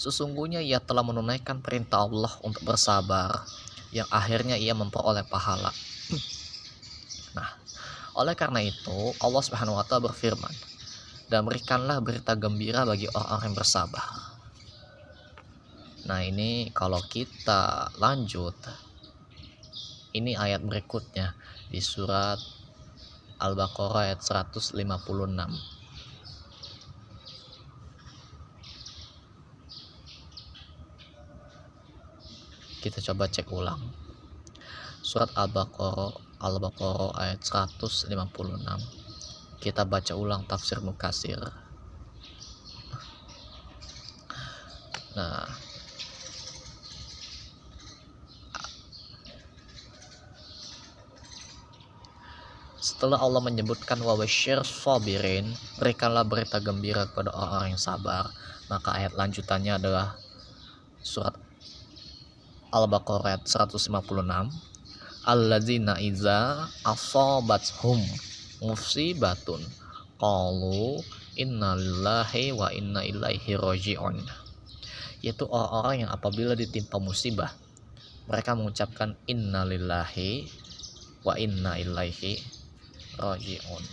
Sesungguhnya 0.00 0.64
ia 0.64 0.80
telah 0.80 1.04
menunaikan 1.04 1.60
perintah 1.60 2.08
Allah 2.08 2.32
untuk 2.40 2.64
bersabar 2.64 3.44
yang 3.92 4.08
akhirnya 4.08 4.56
ia 4.56 4.72
memperoleh 4.72 5.28
pahala. 5.28 5.68
Nah, 7.36 7.46
oleh 8.16 8.32
karena 8.32 8.64
itu, 8.64 9.12
Allah 9.20 9.42
Subhanahu 9.44 9.76
wa 9.76 9.84
taala 9.84 10.08
berfirman, 10.08 10.50
"Dan 11.28 11.44
berikanlah 11.44 12.00
berita 12.00 12.32
gembira 12.32 12.88
bagi 12.88 13.12
orang-orang 13.12 13.52
yang 13.52 13.58
bersabar." 13.60 14.08
Nah, 16.08 16.24
ini 16.24 16.72
kalau 16.72 17.04
kita 17.04 17.92
lanjut 18.00 18.56
ini 20.16 20.38
ayat 20.38 20.62
berikutnya 20.62 21.34
di 21.70 21.82
surat 21.82 22.38
Al-Baqarah 23.40 24.12
ayat 24.12 24.20
156. 24.20 24.76
Kita 32.80 32.98
coba 33.12 33.24
cek 33.28 33.48
ulang. 33.52 33.80
Surat 35.04 35.32
Al-Baqarah 35.36 36.30
Al-Baqarah 36.40 37.20
ayat 37.20 37.44
156 37.44 38.08
kita 39.60 39.84
baca 39.84 40.16
ulang 40.16 40.48
tafsir 40.48 40.80
Mukasir 40.80 41.36
nah 45.12 45.44
Setelah 52.90 53.22
Allah 53.22 53.38
menyebutkan 53.38 54.02
wawasyir 54.02 54.66
sabirin, 54.66 55.54
berikanlah 55.78 56.26
berita 56.26 56.58
gembira 56.58 57.06
kepada 57.06 57.30
orang-orang 57.30 57.78
yang 57.78 57.82
sabar. 57.82 58.34
Maka 58.66 58.98
ayat 58.98 59.14
lanjutannya 59.14 59.78
adalah 59.78 60.18
surat 60.98 61.38
Al-Baqarah 62.74 63.38
ayat 63.38 63.46
156 63.46 63.86
alladzina 65.22 66.02
iza 66.02 66.66
asabathum 66.82 68.02
musibatun 68.58 69.62
qalu 70.18 70.98
innalillahi 71.38 72.50
wa 72.50 72.74
inna 72.74 73.06
ilaihi 73.06 73.54
raji'un 73.54 74.18
yaitu 75.22 75.44
orang-orang 75.46 76.06
yang 76.06 76.10
apabila 76.10 76.58
ditimpa 76.58 76.98
musibah 76.98 77.54
mereka 78.26 78.56
mengucapkan 78.56 79.14
innalillahi 79.30 80.48
wa 81.24 81.36
inna 81.36 81.76
ilaihi 81.76 82.59
raji'un 83.20 83.84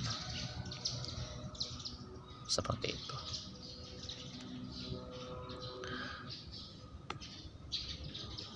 seperti 2.47 2.95
itu. 2.95 3.17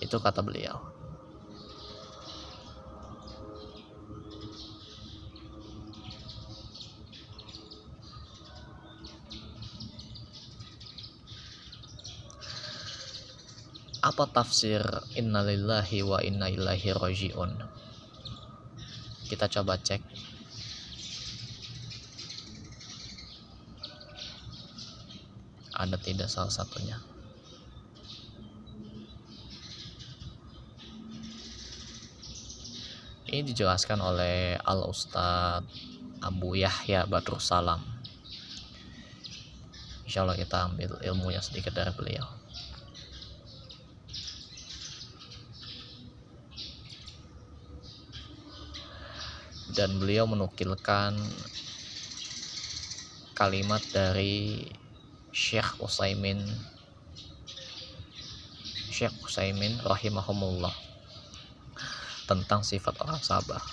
Itu 0.02 0.18
kata 0.18 0.42
beliau. 0.42 0.90
Apa 14.02 14.26
tafsir 14.26 14.82
innalillahi 15.14 16.02
wa 16.02 16.18
inna 16.26 16.50
ilaihi 16.50 16.90
rajiun? 16.90 17.54
Kita 19.30 19.46
coba 19.46 19.78
cek 19.78 20.02
ada 25.82 25.98
tidak 25.98 26.30
salah 26.30 26.54
satunya. 26.54 26.94
Ini 33.26 33.42
dijelaskan 33.48 33.98
oleh 33.98 34.60
al 34.60 34.86
ustad 34.86 35.66
Abu 36.22 36.54
Yahya 36.54 37.08
Badrul 37.08 37.42
Salam. 37.42 37.82
Insya 40.06 40.22
Allah 40.22 40.38
kita 40.38 40.70
ambil 40.70 41.00
ilmunya 41.02 41.40
sedikit 41.42 41.72
dari 41.74 41.90
beliau. 41.96 42.28
Dan 49.72 49.96
beliau 49.96 50.28
menukilkan 50.28 51.16
kalimat 53.32 53.80
dari 53.96 54.68
Syekh 55.32 55.80
Usaimin. 55.80 56.44
Syekh 58.92 59.16
Usaimin 59.24 59.80
rahimahumullah. 59.80 60.76
Tentang 62.28 62.60
sifat 62.60 63.00
orang 63.00 63.16
sabar. 63.24 63.64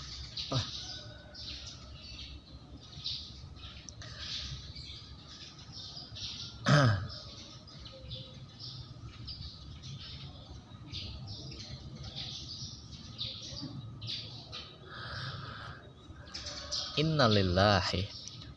innalillahi. 17.00 18.08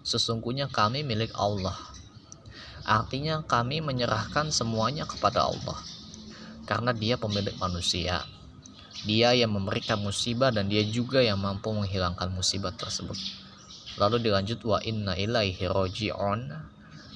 Sesungguhnya 0.06 0.70
kami 0.70 1.02
milik 1.02 1.34
Allah 1.34 1.91
artinya 2.92 3.40
kami 3.40 3.80
menyerahkan 3.80 4.52
semuanya 4.52 5.08
kepada 5.08 5.48
Allah. 5.48 5.80
Karena 6.68 6.92
dia 6.92 7.16
pemilik 7.16 7.56
manusia. 7.56 8.20
Dia 9.08 9.32
yang 9.32 9.56
memberikan 9.56 9.98
musibah 9.98 10.52
dan 10.52 10.68
dia 10.68 10.84
juga 10.84 11.24
yang 11.24 11.40
mampu 11.40 11.72
menghilangkan 11.72 12.28
musibah 12.30 12.70
tersebut. 12.76 13.16
Lalu 13.96 14.28
dilanjut 14.28 14.60
wa 14.68 14.78
inna 14.84 15.16
ilaihi 15.16 15.64
roji'un. 15.66 16.40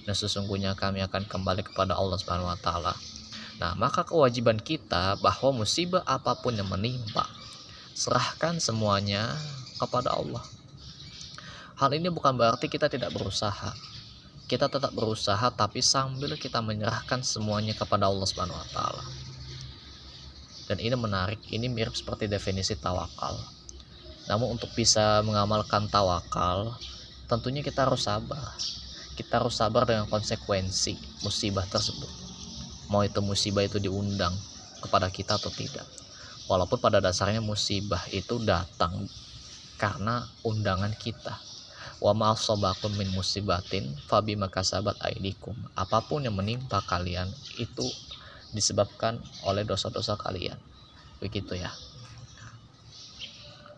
Dan 0.06 0.14
sesungguhnya 0.14 0.72
kami 0.72 1.04
akan 1.04 1.28
kembali 1.28 1.62
kepada 1.66 1.94
Allah 1.94 2.16
Subhanahu 2.16 2.48
wa 2.48 2.58
taala. 2.58 2.94
Nah 3.60 3.76
maka 3.76 4.04
kewajiban 4.06 4.56
kita 4.56 5.20
bahwa 5.20 5.64
musibah 5.64 6.04
apa 6.08 6.36
pun 6.40 6.56
yang 6.56 6.68
menimpa 6.68 7.26
serahkan 7.96 8.60
semuanya 8.60 9.34
kepada 9.76 10.14
Allah. 10.14 10.44
Hal 11.76 11.92
ini 11.92 12.08
bukan 12.08 12.36
berarti 12.36 12.72
kita 12.72 12.88
tidak 12.88 13.12
berusaha 13.12 13.95
kita 14.46 14.70
tetap 14.70 14.94
berusaha 14.94 15.50
tapi 15.50 15.82
sambil 15.82 16.38
kita 16.38 16.62
menyerahkan 16.62 17.18
semuanya 17.26 17.74
kepada 17.74 18.06
Allah 18.06 18.26
Subhanahu 18.26 18.54
wa 18.54 18.68
taala. 18.70 19.04
Dan 20.70 20.78
ini 20.82 20.94
menarik, 20.94 21.42
ini 21.50 21.66
mirip 21.66 21.94
seperti 21.94 22.30
definisi 22.30 22.78
tawakal. 22.78 23.38
Namun 24.26 24.59
untuk 24.59 24.70
bisa 24.74 25.22
mengamalkan 25.22 25.87
tawakal, 25.87 26.74
tentunya 27.30 27.62
kita 27.62 27.87
harus 27.87 28.06
sabar. 28.06 28.54
Kita 29.14 29.42
harus 29.42 29.59
sabar 29.59 29.87
dengan 29.87 30.06
konsekuensi 30.11 31.22
musibah 31.22 31.66
tersebut. 31.66 32.11
Mau 32.90 33.02
itu 33.02 33.18
musibah 33.22 33.66
itu 33.66 33.78
diundang 33.82 34.35
kepada 34.82 35.11
kita 35.11 35.38
atau 35.38 35.50
tidak. 35.50 35.87
Walaupun 36.46 36.78
pada 36.78 37.02
dasarnya 37.02 37.42
musibah 37.42 38.02
itu 38.14 38.38
datang 38.42 39.11
karena 39.78 40.22
undangan 40.46 40.94
kita 40.94 41.35
wa 42.00 42.12
ma'asobakum 42.12 42.92
min 42.96 43.09
musibatin 43.16 43.96
fabi 44.04 44.37
makasabat 44.37 45.00
aidikum 45.00 45.56
apa 45.72 46.04
pun 46.04 46.20
yang 46.20 46.37
menimpa 46.37 46.85
kalian 46.85 47.32
itu 47.56 47.88
disebabkan 48.52 49.20
oleh 49.44 49.68
dosa-dosa 49.68 50.16
kalian. 50.16 50.56
Begitu 51.20 51.56
ya. 51.56 51.72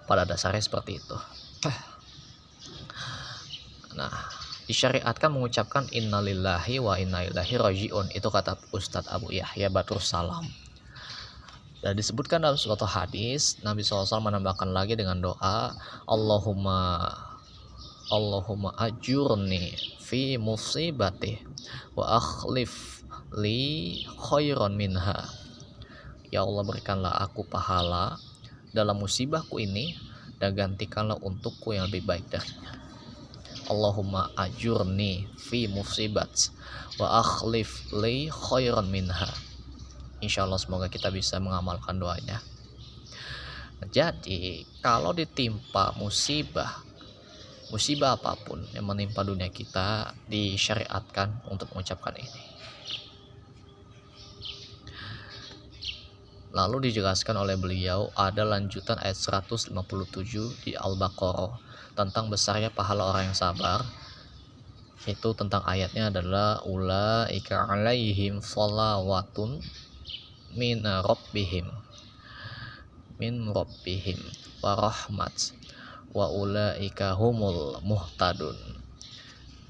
Pada 0.07 0.24
dasarnya 0.24 0.62
seperti 0.62 1.02
itu. 1.02 1.16
Nah 3.98 4.14
disyariatkan 4.68 5.33
mengucapkan 5.33 5.88
innalillahi 5.90 6.78
wa 6.78 6.94
inna 7.00 7.26
ilaihi 7.26 7.57
rajiun. 7.59 8.12
Itu 8.14 8.28
kata 8.31 8.61
Ustadz 8.70 9.11
Abu 9.11 9.35
Yahya 9.35 9.72
Batur 9.72 9.98
Salam. 9.98 10.46
Dan 11.78 11.94
disebutkan 11.94 12.42
dalam 12.42 12.59
suatu 12.59 12.83
hadis 12.87 13.62
Nabi 13.62 13.87
SAW 13.87 14.18
menambahkan 14.18 14.74
lagi 14.74 14.98
dengan 14.98 15.22
doa 15.22 15.78
Allahumma 16.11 17.07
Allahumma 18.09 18.73
ajurni 18.81 19.77
fi 20.01 20.40
musibati 20.40 21.37
wa 21.92 22.16
akhlif 22.16 23.05
li 23.37 24.01
khairan 24.16 24.73
minha. 24.73 25.29
Ya 26.33 26.40
Allah 26.40 26.64
berikanlah 26.64 27.12
aku 27.21 27.44
pahala 27.44 28.16
dalam 28.73 29.05
musibahku 29.05 29.61
ini 29.61 29.92
dan 30.40 30.57
gantikanlah 30.57 31.21
untukku 31.21 31.77
yang 31.77 31.92
lebih 31.92 32.09
baik 32.09 32.25
darinya. 32.33 32.81
Allahumma 33.68 34.33
ajurni 34.40 35.29
fi 35.37 35.68
musibat 35.68 36.49
wa 36.97 37.21
akhlif 37.21 37.92
li 37.92 38.33
khairan 38.33 38.88
minha. 38.88 39.29
Insya 40.25 40.49
Allah 40.49 40.57
semoga 40.57 40.88
kita 40.88 41.12
bisa 41.12 41.37
mengamalkan 41.44 42.01
doanya. 42.01 42.40
Jadi 43.92 44.64
kalau 44.81 45.12
ditimpa 45.12 45.92
musibah 46.01 46.88
musibah 47.68 48.16
apa 48.16 48.37
pun 48.40 48.64
yang 48.72 48.88
menimpa 48.88 49.20
dunia 49.24 49.52
kita 49.52 50.16
disyariatkan 50.28 51.44
untuk 51.52 51.68
mengucapkan 51.72 52.16
ini. 52.16 52.42
Lalu 56.48 56.88
dijelaskan 56.88 57.37
oleh 57.37 57.61
beliau 57.61 58.09
ada 58.16 58.42
lanjutan 58.42 58.96
ayat 58.98 59.20
157 59.20 59.76
di 60.64 60.72
Al-Baqarah 60.72 61.61
tentang 61.92 62.33
besarnya 62.33 62.72
pahala 62.72 63.12
orang 63.12 63.31
yang 63.31 63.37
sabar. 63.37 63.85
Itu 65.04 65.37
tentang 65.37 65.62
ayatnya 65.68 66.09
adalah 66.09 66.64
ulaika 66.64 67.68
alaihim 67.68 68.40
salawatun 68.40 69.61
min 70.57 70.81
rabbihim 70.83 71.68
min 73.18 73.50
rabbihim 73.50 74.16
wa 74.62 74.78
rahmat 74.78 75.52
wa 76.12 76.31
ulaika 76.33 77.16
humul 77.16 77.81
muhtadun. 77.85 78.57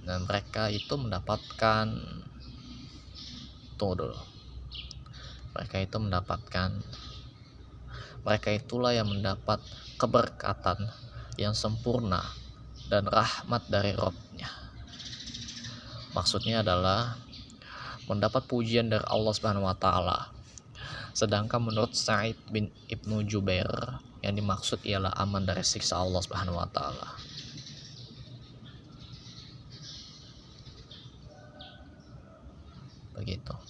Dan 0.05 0.25
mereka 0.25 0.73
itu 0.73 0.97
mendapatkan 0.97 1.87
tunggu 3.79 3.95
dulu 3.95 4.21
mereka 5.59 5.83
itu 5.83 5.97
mendapatkan 5.99 6.71
mereka 8.23 8.49
itulah 8.55 8.95
yang 8.95 9.11
mendapat 9.11 9.59
keberkatan 9.99 10.87
yang 11.35 11.51
sempurna 11.51 12.23
dan 12.87 13.11
rahmat 13.11 13.67
dari 13.67 13.91
Robnya. 13.95 14.51
Maksudnya 16.15 16.63
adalah 16.63 17.19
mendapat 18.07 18.47
pujian 18.47 18.87
dari 18.87 19.03
Allah 19.11 19.33
Subhanahu 19.35 19.67
wa 19.67 19.75
taala 19.75 20.31
sedangkan 21.19 21.59
menurut 21.59 21.99
Sa'id 21.99 22.39
bin 22.55 22.71
Ibnu 22.87 23.27
Jubair 23.27 23.67
yang 24.23 24.39
dimaksud 24.39 24.87
ialah 24.87 25.11
aman 25.19 25.43
dari 25.43 25.67
siksa 25.67 25.99
Allah 25.99 26.23
Subhanahu 26.23 26.55
wa 26.55 26.71
taala. 26.71 27.11
Begitu. 33.19 33.68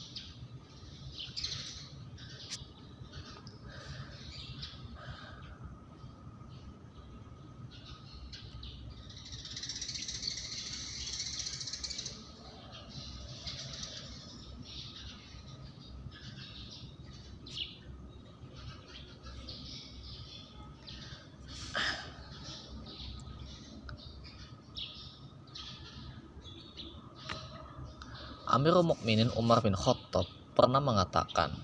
Amirul 28.58 28.82
Mukminin 28.82 29.30
Umar 29.38 29.62
bin 29.62 29.70
Khattab 29.70 30.26
pernah 30.58 30.82
mengatakan 30.82 31.54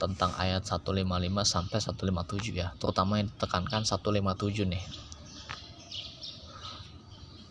tentang 0.00 0.32
ayat 0.40 0.64
155 0.64 1.04
sampai 1.44 1.78
157 1.84 2.48
ya, 2.56 2.72
terutama 2.80 3.20
yang 3.20 3.28
ditekankan 3.28 3.84
157 3.84 4.72
nih. 4.72 4.80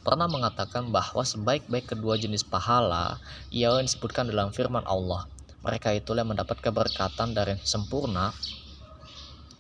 Pernah 0.02 0.26
mengatakan 0.26 0.90
bahwa 0.90 1.22
sebaik-baik 1.22 1.94
kedua 1.94 2.18
jenis 2.18 2.42
pahala 2.42 3.22
yang 3.54 3.78
disebutkan 3.86 4.26
dalam 4.26 4.50
firman 4.50 4.90
Allah. 4.90 5.30
Mereka 5.62 6.02
itulah 6.02 6.26
yang 6.26 6.34
mendapat 6.34 6.66
keberkatan 6.66 7.38
dari 7.38 7.62
sempurna 7.62 8.34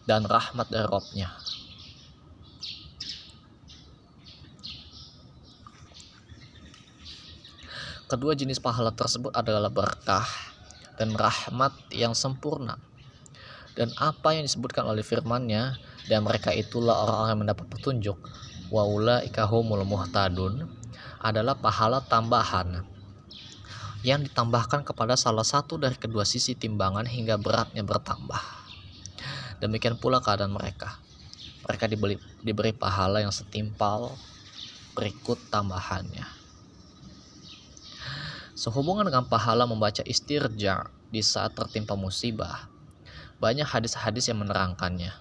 dan 0.10 0.26
rahmat 0.26 0.74
dari 0.74 0.90
Robnya. 0.90 1.30
Kedua 8.12 8.36
jenis 8.36 8.60
pahala 8.60 8.92
tersebut 8.92 9.32
adalah 9.32 9.72
berkah 9.72 10.28
dan 11.00 11.16
rahmat 11.16 11.72
yang 11.96 12.12
sempurna. 12.12 12.76
Dan 13.72 13.88
apa 13.96 14.36
yang 14.36 14.44
disebutkan 14.44 14.84
oleh 14.84 15.00
firman-Nya 15.00 15.80
dan 16.12 16.28
mereka 16.28 16.52
itulah 16.52 17.08
orang-orang 17.08 17.32
yang 17.32 17.42
mendapat 17.48 17.72
petunjuk. 17.72 18.20
Wa 18.68 18.84
ulaikahumul 18.84 19.88
muhtadun 19.88 20.68
adalah 21.24 21.56
pahala 21.56 22.04
tambahan 22.04 22.84
yang 24.04 24.20
ditambahkan 24.28 24.84
kepada 24.84 25.16
salah 25.16 25.48
satu 25.48 25.80
dari 25.80 25.96
kedua 25.96 26.28
sisi 26.28 26.52
timbangan 26.52 27.08
hingga 27.08 27.40
beratnya 27.40 27.88
bertambah. 27.88 28.44
Demikian 29.64 29.96
pula 29.96 30.20
keadaan 30.20 30.52
mereka. 30.52 31.00
Mereka 31.64 31.88
diberi, 31.88 32.20
diberi 32.44 32.76
pahala 32.76 33.24
yang 33.24 33.32
setimpal 33.32 34.12
berikut 35.00 35.40
tambahannya. 35.48 36.41
Sehubungan 38.62 39.10
dengan 39.10 39.26
pahala 39.26 39.66
membaca 39.66 40.06
istirja 40.06 40.86
di 41.10 41.26
saat 41.26 41.58
tertimpa 41.58 41.98
musibah, 41.98 42.70
banyak 43.42 43.66
hadis-hadis 43.66 44.30
yang 44.30 44.46
menerangkannya. 44.46 45.18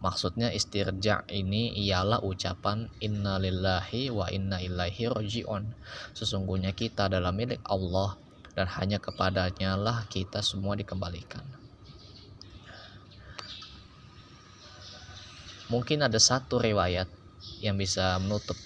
Maksudnya 0.00 0.48
istirja 0.56 1.28
ini 1.28 1.76
ialah 1.84 2.24
ucapan 2.24 2.88
inna 3.04 3.36
lillahi 3.36 4.08
wa 4.08 4.32
inna 4.32 4.56
ilaihi 4.64 5.04
roji'un. 5.04 5.68
Sesungguhnya 6.16 6.72
kita 6.72 7.12
adalah 7.12 7.28
milik 7.28 7.60
Allah 7.68 8.16
dan 8.56 8.72
hanya 8.80 9.04
kepadanya 9.04 9.76
lah 9.76 10.08
kita 10.08 10.40
semua 10.40 10.80
dikembalikan. 10.80 11.44
Mungkin 15.68 16.08
ada 16.08 16.16
satu 16.16 16.56
riwayat 16.56 17.12
yang 17.60 17.76
bisa 17.76 18.16
menutup 18.16 18.56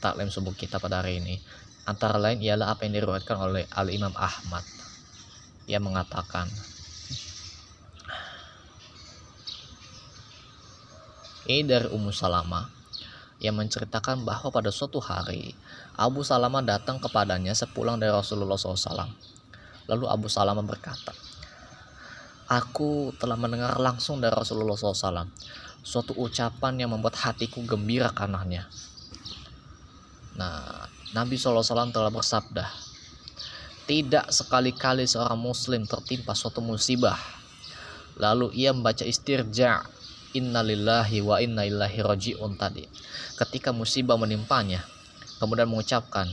taklim 0.00 0.32
subuh 0.32 0.56
kita 0.56 0.80
pada 0.80 1.04
hari 1.04 1.20
ini 1.20 1.44
Antara 1.84 2.16
lain 2.16 2.40
ialah 2.40 2.72
apa 2.72 2.88
yang 2.88 2.96
diriwayatkan 2.96 3.36
oleh 3.36 3.68
Al-Imam 3.76 4.12
Ahmad 4.16 4.64
yang 5.68 5.84
mengatakan 5.84 6.48
ini 11.44 11.64
dari 11.68 11.92
Ummu 11.92 12.08
Salama 12.08 12.68
yang 13.36 13.60
menceritakan 13.60 14.24
bahwa 14.24 14.48
pada 14.48 14.72
suatu 14.72 14.96
hari 15.04 15.52
Abu 16.00 16.24
Salamah 16.24 16.64
datang 16.64 16.96
kepadanya 16.96 17.52
sepulang 17.52 18.00
dari 18.00 18.08
Rasulullah 18.08 18.56
SAW. 18.56 19.12
Lalu 19.84 20.04
Abu 20.08 20.32
Salamah 20.32 20.64
berkata, 20.64 21.12
Aku 22.48 23.12
telah 23.20 23.36
mendengar 23.36 23.76
langsung 23.76 24.20
dari 24.20 24.32
Rasulullah 24.32 24.76
SAW 24.76 25.28
suatu 25.84 26.16
ucapan 26.16 26.80
yang 26.80 26.96
membuat 26.96 27.20
hatiku 27.20 27.60
gembira 27.68 28.08
karenanya. 28.08 28.64
Nah, 30.40 30.88
Nabi 31.14 31.38
SAW 31.38 31.94
telah 31.94 32.10
bersabda, 32.10 32.66
tidak 33.86 34.34
sekali-kali 34.34 35.06
seorang 35.06 35.38
muslim 35.38 35.86
tertimpa 35.86 36.34
suatu 36.34 36.58
musibah. 36.58 37.14
Lalu 38.18 38.50
ia 38.58 38.74
membaca 38.74 39.06
istirja, 39.06 39.86
innalillahi 40.34 41.22
wa 41.22 41.38
inna 41.38 41.62
ilaihi 41.62 42.02
raji'un 42.02 42.58
tadi. 42.58 42.90
Ketika 43.38 43.70
musibah 43.70 44.18
menimpanya, 44.18 44.82
kemudian 45.38 45.70
mengucapkan, 45.70 46.26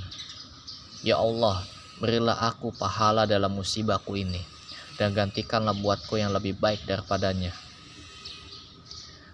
Ya 1.06 1.22
Allah, 1.22 1.62
berilah 2.02 2.42
aku 2.50 2.74
pahala 2.74 3.30
dalam 3.30 3.54
musibahku 3.54 4.18
ini, 4.18 4.42
dan 4.98 5.14
gantikanlah 5.14 5.78
buatku 5.78 6.18
yang 6.18 6.34
lebih 6.34 6.58
baik 6.58 6.90
daripadanya 6.90 7.54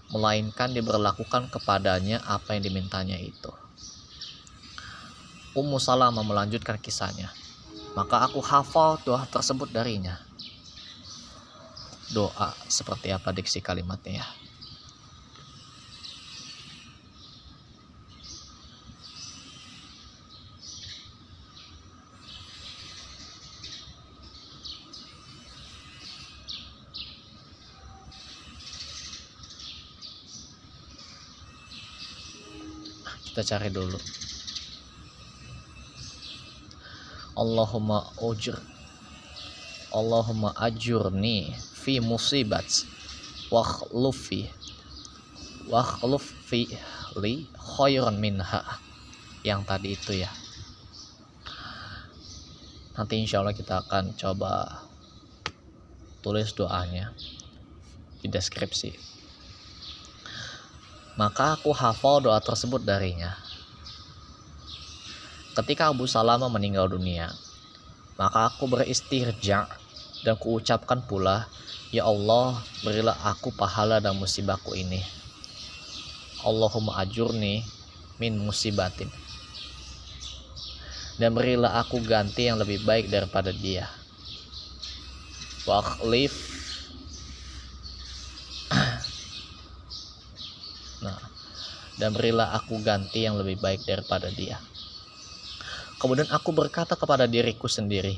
melainkan 0.08 0.72
diberlakukan 0.72 1.52
kepadanya 1.52 2.24
apa 2.24 2.56
yang 2.56 2.64
dimintanya 2.64 3.20
itu. 3.20 3.67
Ummu 5.58 5.82
Salamah 5.82 6.22
melanjutkan 6.22 6.78
kisahnya. 6.78 7.34
Maka 7.98 8.30
aku 8.30 8.38
hafal 8.46 9.02
doa 9.02 9.26
tersebut 9.26 9.74
darinya. 9.74 10.22
Doa 12.14 12.54
seperti 12.70 13.10
apa 13.10 13.34
diksi 13.34 13.58
kalimatnya 13.58 14.22
ya? 14.22 14.28
kita 33.38 33.54
cari 33.54 33.70
dulu 33.70 34.02
Allahumma 37.38 38.10
ujur. 38.18 38.58
Allahumma 39.94 40.58
ajurni 40.58 41.54
fi 41.54 42.02
musibat. 42.02 42.66
Wakhlufi 43.54 44.50
wakhlufi 45.70 46.66
li 47.22 47.46
khairan 47.56 48.18
minha. 48.18 48.82
Yang 49.46 49.62
tadi 49.70 49.90
itu 49.94 50.12
ya. 50.18 50.32
Nanti 52.98 53.22
insya 53.22 53.46
Allah 53.46 53.54
kita 53.54 53.86
akan 53.86 54.18
coba 54.18 54.82
tulis 56.26 56.50
doanya 56.58 57.14
di 58.20 58.28
deskripsi. 58.28 58.98
Maka 61.18 61.58
aku 61.58 61.70
hafal 61.74 62.26
doa 62.26 62.42
tersebut 62.42 62.82
darinya. 62.82 63.47
Ketika 65.58 65.90
Abu 65.90 66.06
Salama 66.06 66.46
meninggal 66.54 66.86
dunia, 66.86 67.34
maka 68.14 68.46
aku 68.46 68.70
beristirja 68.70 69.66
dan 70.22 70.38
kuucapkan 70.38 71.02
pula, 71.02 71.50
Ya 71.90 72.06
Allah, 72.06 72.62
berilah 72.86 73.18
aku 73.26 73.50
pahala 73.58 73.98
dan 73.98 74.14
musibahku 74.22 74.78
ini. 74.78 75.02
Allahumma 76.46 77.02
ajurni 77.02 77.66
min 78.22 78.38
musibatin. 78.38 79.10
Dan 81.18 81.34
berilah 81.34 81.82
aku 81.82 82.06
ganti 82.06 82.46
yang 82.46 82.62
lebih 82.62 82.86
baik 82.86 83.10
daripada 83.10 83.50
dia. 83.50 83.90
Wa 85.66 85.82
dan 91.98 92.14
berilah 92.14 92.54
aku 92.54 92.78
ganti 92.86 93.26
yang 93.26 93.42
lebih 93.42 93.58
baik 93.58 93.82
daripada 93.90 94.30
dia. 94.30 94.62
Kemudian 96.08 96.32
aku 96.32 96.56
berkata 96.56 96.96
kepada 96.96 97.28
diriku 97.28 97.68
sendiri, 97.68 98.16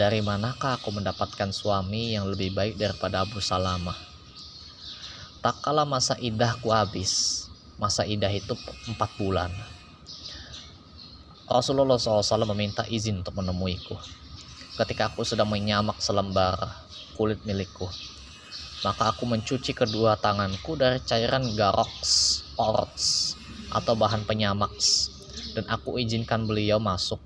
dari 0.00 0.24
manakah 0.24 0.80
aku 0.80 0.88
mendapatkan 0.88 1.52
suami 1.52 2.16
yang 2.16 2.24
lebih 2.24 2.56
baik 2.56 2.80
daripada 2.80 3.20
Abu 3.20 3.36
Salamah? 3.36 4.00
Tak 5.44 5.60
kala 5.60 5.84
masa 5.84 6.16
idahku 6.16 6.72
habis, 6.72 7.44
masa 7.76 8.08
idah 8.08 8.32
itu 8.32 8.56
empat 8.88 9.12
bulan. 9.20 9.52
Rasulullah 11.52 12.00
SAW 12.00 12.48
meminta 12.56 12.88
izin 12.88 13.20
untuk 13.20 13.36
menemuiku. 13.36 14.00
Ketika 14.80 15.12
aku 15.12 15.20
sedang 15.20 15.52
menyamak 15.52 16.00
selembar 16.00 16.80
kulit 17.12 17.44
milikku, 17.44 17.92
maka 18.88 19.12
aku 19.12 19.28
mencuci 19.28 19.76
kedua 19.76 20.16
tanganku 20.16 20.80
dari 20.80 20.96
cairan 21.04 21.44
garoks 21.52 22.40
oros 22.56 23.36
atau 23.68 23.92
bahan 23.92 24.24
penyamak 24.24 24.72
dan 25.56 25.64
aku 25.68 25.96
izinkan 26.00 26.44
beliau 26.44 26.78
masuk. 26.78 27.18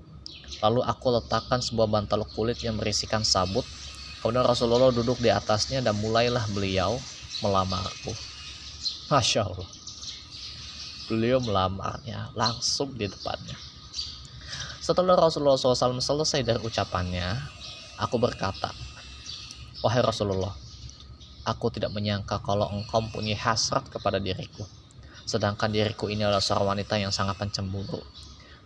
Lalu 0.63 0.81
aku 0.81 1.07
letakkan 1.13 1.61
sebuah 1.61 1.85
bantal 1.89 2.25
kulit 2.33 2.59
yang 2.63 2.79
berisikan 2.79 3.21
sabut. 3.21 3.63
Kemudian 4.23 4.45
Rasulullah 4.45 4.89
duduk 4.89 5.21
di 5.21 5.29
atasnya 5.29 5.85
dan 5.85 5.93
mulailah 6.01 6.45
beliau 6.49 6.97
melamarku. 7.45 8.13
Masya 9.11 9.45
Allah. 9.45 9.69
Beliau 11.05 11.37
melamarnya 11.37 12.33
langsung 12.33 12.89
di 12.97 13.05
depannya 13.05 13.53
setelah 14.85 15.17
Rasulullah 15.17 15.57
SAW 15.57 15.97
selesai 15.97 16.45
dari 16.45 16.61
ucapannya 16.61 17.41
aku 17.97 18.21
berkata 18.21 18.69
wahai 19.81 20.05
Rasulullah 20.05 20.53
Aku 21.45 21.69
tidak 21.69 21.93
menyangka 21.93 22.41
kalau 22.41 22.65
engkau 22.73 23.05
mempunyai 23.05 23.37
hasrat 23.37 23.85
kepada 23.85 24.17
diriku. 24.17 24.65
Sedangkan 25.25 25.73
diriku 25.73 26.07
ini 26.07 26.21
adalah 26.21 26.41
seorang 26.41 26.77
wanita 26.77 27.01
yang 27.01 27.09
sangat 27.09 27.41
pencemburu. 27.41 28.01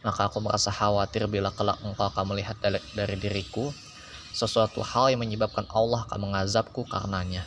Maka 0.04 0.28
aku 0.32 0.40
merasa 0.44 0.72
khawatir 0.72 1.28
bila 1.28 1.52
kelak 1.56 1.80
engkau 1.84 2.08
akan 2.08 2.36
melihat 2.36 2.56
dari, 2.60 2.80
dari 2.96 3.16
diriku 3.20 3.72
sesuatu 4.32 4.86
hal 4.86 5.12
yang 5.12 5.24
menyebabkan 5.26 5.66
Allah 5.74 6.06
akan 6.08 6.30
mengazabku 6.30 6.86
karenanya. 6.86 7.44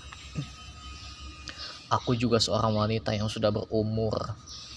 Aku 1.92 2.16
juga 2.16 2.40
seorang 2.40 2.72
wanita 2.72 3.12
yang 3.12 3.29
sudah 3.29 3.53
berumur 3.53 4.16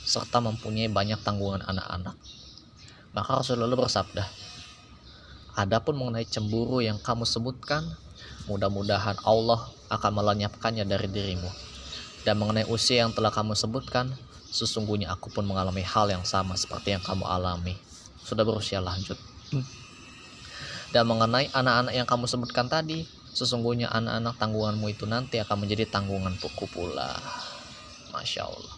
serta 0.04 0.44
mempunyai 0.44 0.92
banyak 0.92 1.18
tanggungan 1.24 1.64
anak-anak. 1.64 2.16
Maka 3.16 3.40
Rasulullah 3.40 3.80
bersabda, 3.80 4.28
Adapun 5.56 5.96
mengenai 5.96 6.28
cemburu 6.28 6.84
yang 6.84 7.00
kamu 7.00 7.24
sebutkan, 7.24 7.88
mudah-mudahan 8.52 9.16
Allah 9.24 9.72
akan 9.88 10.12
melenyapkannya 10.20 10.84
dari 10.84 11.08
dirimu. 11.08 11.48
Dan 12.26 12.42
mengenai 12.42 12.66
usia 12.66 13.06
yang 13.06 13.14
telah 13.14 13.30
kamu 13.30 13.54
sebutkan, 13.54 14.10
sesungguhnya 14.50 15.14
aku 15.14 15.30
pun 15.30 15.46
mengalami 15.46 15.86
hal 15.86 16.10
yang 16.10 16.26
sama 16.26 16.58
seperti 16.58 16.98
yang 16.98 17.04
kamu 17.06 17.22
alami. 17.22 17.78
Sudah 18.26 18.42
berusia 18.42 18.82
lanjut. 18.82 19.16
Dan 20.94 21.06
mengenai 21.06 21.54
anak-anak 21.54 21.94
yang 21.94 22.08
kamu 22.10 22.26
sebutkan 22.26 22.66
tadi, 22.66 23.06
sesungguhnya 23.38 23.94
anak-anak 23.94 24.42
tanggunganmu 24.42 24.90
itu 24.90 25.06
nanti 25.06 25.38
akan 25.38 25.62
menjadi 25.62 25.86
tanggungan 25.86 26.34
buku 26.42 26.66
pula. 26.66 27.14
Masya 28.10 28.50
Allah. 28.50 28.76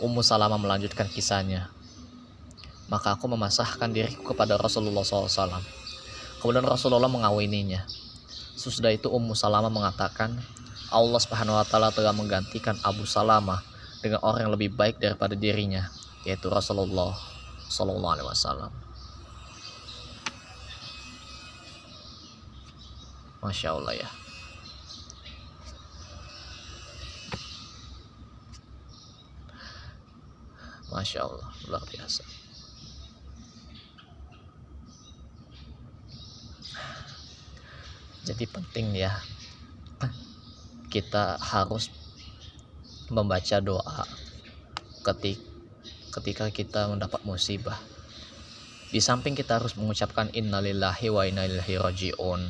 Ummu 0.00 0.24
Salamah 0.24 0.56
melanjutkan 0.56 1.12
kisahnya 1.12 1.68
maka 2.90 3.14
aku 3.14 3.30
memasahkan 3.30 3.86
diriku 3.94 4.34
kepada 4.34 4.58
Rasulullah 4.58 5.06
SAW. 5.06 5.62
Kemudian 6.42 6.66
Rasulullah 6.66 7.06
mengawininya. 7.06 7.86
Sesudah 8.58 8.90
itu 8.90 9.06
Ummu 9.06 9.38
Salamah 9.38 9.70
mengatakan, 9.70 10.34
Allah 10.90 11.20
Subhanahu 11.22 11.56
wa 11.58 11.66
taala 11.66 11.94
telah 11.94 12.10
menggantikan 12.10 12.74
Abu 12.82 13.06
Salamah 13.06 13.62
dengan 14.02 14.20
orang 14.26 14.46
yang 14.46 14.52
lebih 14.54 14.74
baik 14.74 14.98
daripada 14.98 15.38
dirinya, 15.38 15.86
yaitu 16.26 16.50
Rasulullah 16.50 17.14
sallallahu 17.70 18.14
alaihi 18.18 18.28
wasallam. 18.28 18.72
Masya 23.40 23.72
Allah 23.72 23.94
ya. 23.96 24.10
Masya 30.90 31.22
Allah, 31.22 31.48
luar 31.70 31.86
biasa. 31.86 32.40
jadi 38.30 38.44
penting 38.46 38.94
ya 38.94 39.10
kita 40.90 41.38
harus 41.38 41.88
membaca 43.08 43.62
doa 43.62 44.04
ketik 45.06 45.38
ketika 46.10 46.50
kita 46.50 46.90
mendapat 46.90 47.22
musibah. 47.22 47.78
Di 48.90 48.98
samping 48.98 49.38
kita 49.38 49.62
harus 49.62 49.78
mengucapkan 49.78 50.34
innalillahi 50.34 51.06
wa 51.14 51.22
inna 51.22 51.46
ilaihi 51.46 51.78
rajiun 51.78 52.42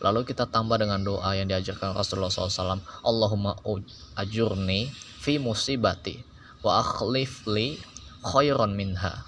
lalu 0.00 0.24
kita 0.24 0.48
tambah 0.48 0.80
dengan 0.80 1.04
doa 1.04 1.36
yang 1.36 1.46
diajarkan 1.46 1.92
Rasulullah 1.92 2.32
SAW 2.32 2.80
Allahumma 3.04 3.60
ajurni 4.16 4.88
fi 5.20 5.36
musibati 5.36 6.16
wa 6.64 6.80
akhlif 6.80 7.44
li 7.44 7.76
khairan 8.24 8.72
minha. 8.72 9.24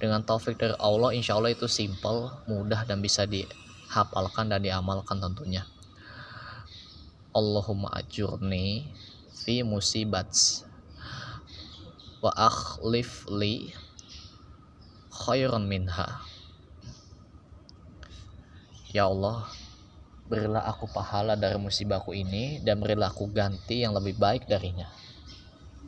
Dengan 0.00 0.24
taufik 0.24 0.58
dari 0.58 0.74
Allah 0.80 1.14
insya 1.14 1.38
Allah 1.38 1.54
itu 1.54 1.70
simple 1.70 2.32
mudah 2.50 2.82
dan 2.88 2.98
bisa 2.98 3.28
dihafalkan 3.90 4.46
dan 4.46 4.62
diamalkan 4.62 5.18
tentunya. 5.18 5.66
Allahumma 7.34 7.90
ajurni 7.98 8.86
fi 9.34 9.66
musibat 9.66 10.30
wa 12.22 12.30
akhlif 12.38 13.26
li 13.26 13.74
khairan 15.10 15.66
minha. 15.66 16.22
Ya 18.94 19.10
Allah 19.10 19.50
berilah 20.30 20.62
aku 20.70 20.86
pahala 20.86 21.34
dari 21.34 21.58
musibahku 21.58 22.14
ini 22.14 22.62
dan 22.62 22.78
berilah 22.78 23.10
aku 23.10 23.26
ganti 23.26 23.82
yang 23.82 23.90
lebih 23.90 24.14
baik 24.14 24.46
darinya. 24.46 24.86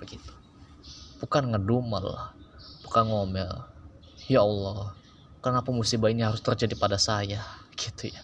Begitu. 0.03 0.35
Bukan 1.23 1.55
ngedumel 1.55 2.19
bukan 2.83 3.05
ngomel. 3.07 3.63
Ya 4.27 4.43
Allah 4.43 4.91
kenapa 5.39 5.71
musibah 5.71 6.11
ini 6.11 6.27
harus 6.27 6.43
terjadi 6.43 6.75
pada 6.75 6.99
saya 6.99 7.62
gitu 7.77 8.13
ya. 8.13 8.23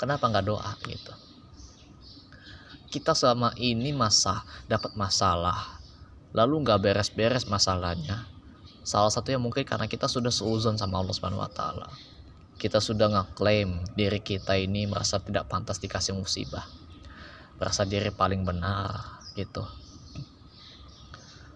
Kenapa 0.00 0.28
nggak 0.28 0.46
doa 0.46 0.72
gitu? 0.84 1.12
Kita 2.90 3.14
selama 3.16 3.54
ini 3.58 3.90
masa 3.90 4.46
dapat 4.70 4.94
masalah 4.94 5.74
lalu 6.34 6.66
nggak 6.66 6.82
beres-beres 6.82 7.46
masalahnya. 7.46 8.26
Salah 8.84 9.08
satunya 9.08 9.40
mungkin 9.40 9.64
karena 9.64 9.88
kita 9.88 10.10
sudah 10.10 10.34
seuzon 10.34 10.76
sama 10.76 11.00
Allah 11.00 11.14
Subhanahu 11.14 11.40
Wa 11.40 11.50
Taala. 11.54 11.88
Kita 12.58 12.82
sudah 12.82 13.08
ngeklaim 13.08 13.80
diri 13.94 14.20
kita 14.20 14.58
ini 14.58 14.84
merasa 14.84 15.22
tidak 15.22 15.48
pantas 15.48 15.80
dikasih 15.80 16.12
musibah. 16.12 16.66
Merasa 17.56 17.86
diri 17.86 18.10
paling 18.10 18.42
benar 18.42 19.22
gitu. 19.38 19.62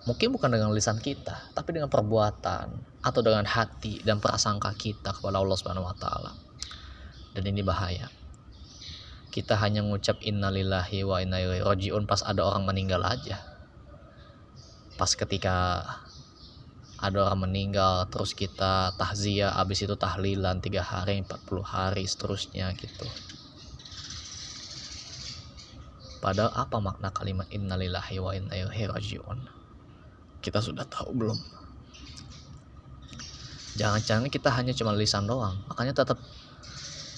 Mungkin 0.08 0.32
bukan 0.32 0.48
dengan 0.48 0.72
lisan 0.72 1.02
kita 1.02 1.52
tapi 1.52 1.76
dengan 1.76 1.92
perbuatan 1.92 2.66
atau 3.04 3.20
dengan 3.20 3.44
hati 3.44 4.00
dan 4.06 4.22
prasangka 4.24 4.72
kita 4.72 5.12
kepada 5.12 5.36
Allah 5.36 5.58
Subhanahu 5.58 5.84
wa 5.84 5.96
taala. 5.98 6.47
Dan 7.38 7.54
ini 7.54 7.62
bahaya. 7.62 8.10
Kita 9.30 9.54
hanya 9.62 9.86
ngucap 9.86 10.18
innalillahi 10.18 11.06
wa 11.06 11.22
inna 11.22 11.38
ilaihi 11.38 11.62
rajiun 11.62 12.10
pas 12.10 12.26
ada 12.26 12.42
orang 12.42 12.66
meninggal 12.66 13.06
aja. 13.06 13.38
Pas 14.98 15.14
ketika 15.14 15.86
ada 16.98 17.30
orang 17.30 17.46
meninggal 17.46 18.10
terus 18.10 18.34
kita 18.34 18.90
tahziah 18.98 19.54
habis 19.54 19.86
itu 19.86 19.94
tahlilan 19.94 20.58
tiga 20.58 20.82
hari 20.82 21.22
40 21.22 21.62
hari 21.62 22.02
seterusnya 22.10 22.74
gitu 22.74 23.06
padahal 26.18 26.50
apa 26.58 26.76
makna 26.82 27.14
kalimat 27.14 27.46
innalillahi 27.54 28.18
wa 28.18 28.34
inna 28.34 28.50
ilaihi 28.50 28.90
rajiun 28.90 29.38
kita 30.42 30.58
sudah 30.58 30.82
tahu 30.90 31.14
belum 31.14 31.38
jangan-jangan 33.78 34.26
kita 34.26 34.50
hanya 34.50 34.74
cuma 34.74 34.90
lisan 34.98 35.30
doang 35.30 35.54
makanya 35.70 36.02
tetap 36.02 36.18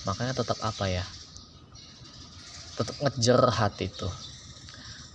makanya 0.08 0.36
tetap 0.40 0.58
apa 0.64 0.84
ya? 0.88 1.04
Tetap 2.76 2.96
ngejer 3.00 3.40
hati 3.52 3.88
tuh 3.92 4.30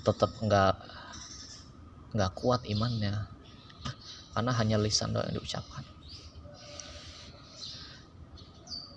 tetap 0.06 0.30
nggak 0.38 0.76
nggak 2.14 2.32
kuat 2.38 2.62
imannya. 2.70 3.26
Karena 4.38 4.52
hanya 4.62 4.78
lisan 4.78 5.16
doang 5.16 5.26
yang 5.32 5.42
diucapkan. 5.42 5.82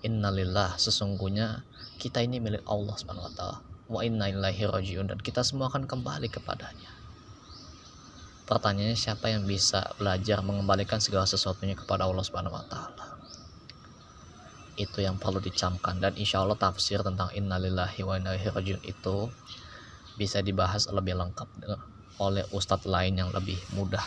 Innalillah 0.05 0.75
sesungguhnya 0.77 1.63
kita 1.99 2.23
ini 2.23 2.39
milik 2.39 2.63
Allah 2.67 2.95
subhanahu 2.95 3.27
wa 3.27 3.33
ta'ala. 3.33 3.57
Wa 3.89 3.99
inna 4.05 4.29
ilaihi 4.29 4.69
rajiun 4.69 5.09
dan 5.09 5.19
kita 5.19 5.41
semua 5.41 5.71
akan 5.71 5.89
kembali 5.89 6.29
kepadanya. 6.29 6.91
Pertanyaannya 8.45 8.99
siapa 8.99 9.31
yang 9.31 9.47
bisa 9.47 9.95
belajar 9.95 10.43
mengembalikan 10.45 10.99
segala 10.99 11.25
sesuatunya 11.25 11.77
kepada 11.77 12.05
Allah 12.09 12.25
Subhanahu 12.25 12.57
wa 12.57 12.65
taala. 12.65 13.08
Itu 14.79 15.03
yang 15.03 15.19
perlu 15.19 15.43
dicamkan 15.43 15.99
dan 15.99 16.15
insya 16.15 16.39
Allah 16.39 16.55
tafsir 16.55 17.03
tentang 17.03 17.27
innalillahi 17.35 17.99
wa 18.07 18.15
inna 18.15 18.39
ilaihi 18.39 18.55
rajiun 18.55 18.81
itu 18.87 19.27
bisa 20.15 20.39
dibahas 20.39 20.87
lebih 20.87 21.19
lengkap 21.19 21.47
oleh 22.23 22.47
ustadz 22.55 22.87
lain 22.87 23.19
yang 23.19 23.31
lebih 23.35 23.59
mudah, 23.75 24.03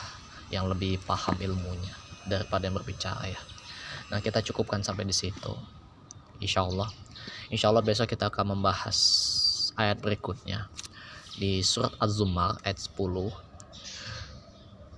yang 0.48 0.64
lebih 0.68 0.96
paham 1.04 1.36
ilmunya 1.36 1.92
daripada 2.24 2.68
yang 2.68 2.76
berbicara 2.80 3.28
ya. 3.28 3.40
Nah 4.08 4.24
kita 4.24 4.40
cukupkan 4.40 4.80
sampai 4.80 5.04
di 5.04 5.12
situ. 5.12 5.52
Insya 6.40 6.64
Allah. 6.64 6.88
Insya 7.52 7.68
Allah 7.68 7.84
besok 7.84 8.08
kita 8.08 8.32
akan 8.32 8.56
membahas 8.56 8.98
ayat 9.76 10.00
berikutnya 10.00 10.68
di 11.36 11.64
surat 11.64 11.92
Az-Zumar 11.96 12.60
ayat 12.64 12.76
10 12.76 12.96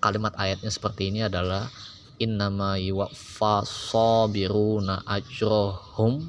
kalimat 0.02 0.34
ayatnya 0.36 0.68
seperti 0.68 1.08
ini 1.08 1.24
adalah 1.24 1.70
innama 2.18 2.78
yuwaffa 2.78 3.66
sabiruna 3.66 5.02
ajrohum 5.06 6.22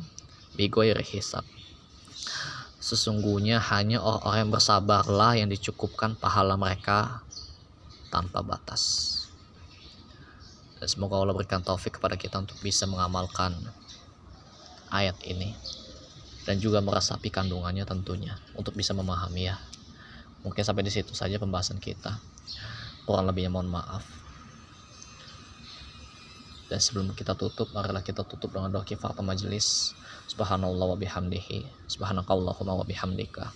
bighairi 0.57 1.05
hisab. 1.05 1.45
Sesungguhnya 2.81 3.57
hanya 3.73 4.01
orang-orang 4.01 4.39
yang 4.45 4.53
bersabarlah 4.53 5.31
yang 5.41 5.49
dicukupkan 5.49 6.13
pahala 6.17 6.53
mereka 6.53 7.25
tanpa 8.13 8.45
batas. 8.45 9.13
Dan 10.77 10.85
semoga 10.85 11.17
Allah 11.17 11.33
berikan 11.33 11.65
taufik 11.65 11.97
kepada 11.97 12.13
kita 12.13 12.37
untuk 12.37 12.61
bisa 12.61 12.85
mengamalkan 12.85 13.57
ayat 14.93 15.17
ini 15.25 15.57
dan 16.45 16.61
juga 16.61 16.77
meresapi 16.77 17.33
kandungannya 17.33 17.89
tentunya 17.89 18.37
untuk 18.53 18.77
bisa 18.77 18.93
memahami 18.93 19.49
ya. 19.49 19.57
Mungkin 20.45 20.61
sampai 20.61 20.85
di 20.85 20.93
situ 20.93 21.17
saja 21.17 21.41
pembahasan 21.41 21.81
kita. 21.81 22.21
Kurang 23.09 23.25
lebihnya 23.25 23.49
mohon 23.49 23.69
maaf 23.69 24.24
dan 26.65 26.79
sebelum 26.81 27.13
kita 27.13 27.37
tutup 27.37 27.69
marilah 27.77 28.01
kita 28.01 28.25
tutup 28.25 28.49
dengan 28.49 28.73
doa 28.73 28.81
kifaratul 28.81 29.25
majelis 29.25 29.93
subhanallah 30.25 30.93
wa 30.93 30.97
bihamdihi. 30.97 31.85
Subhanakallahumma 31.85 32.81
wa 32.81 32.85
bihamdika. 32.85 33.53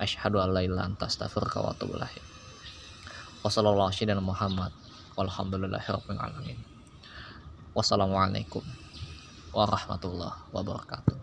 Asyhadu 0.00 0.42
an 0.42 0.56
la 0.56 0.66
ilaha 0.66 0.90
anta 0.90 1.06
astaghfiruka 1.06 1.62
wa 1.62 1.70
atubu 1.70 1.94
ilaik. 1.94 2.24
Muhammad. 4.18 4.72
Walhamdulillahirabbil 5.14 6.18
alamin. 6.18 6.58
Wassalamualaikum 7.76 8.64
warahmatullahi 9.54 10.50
wabarakatuh 10.54 11.19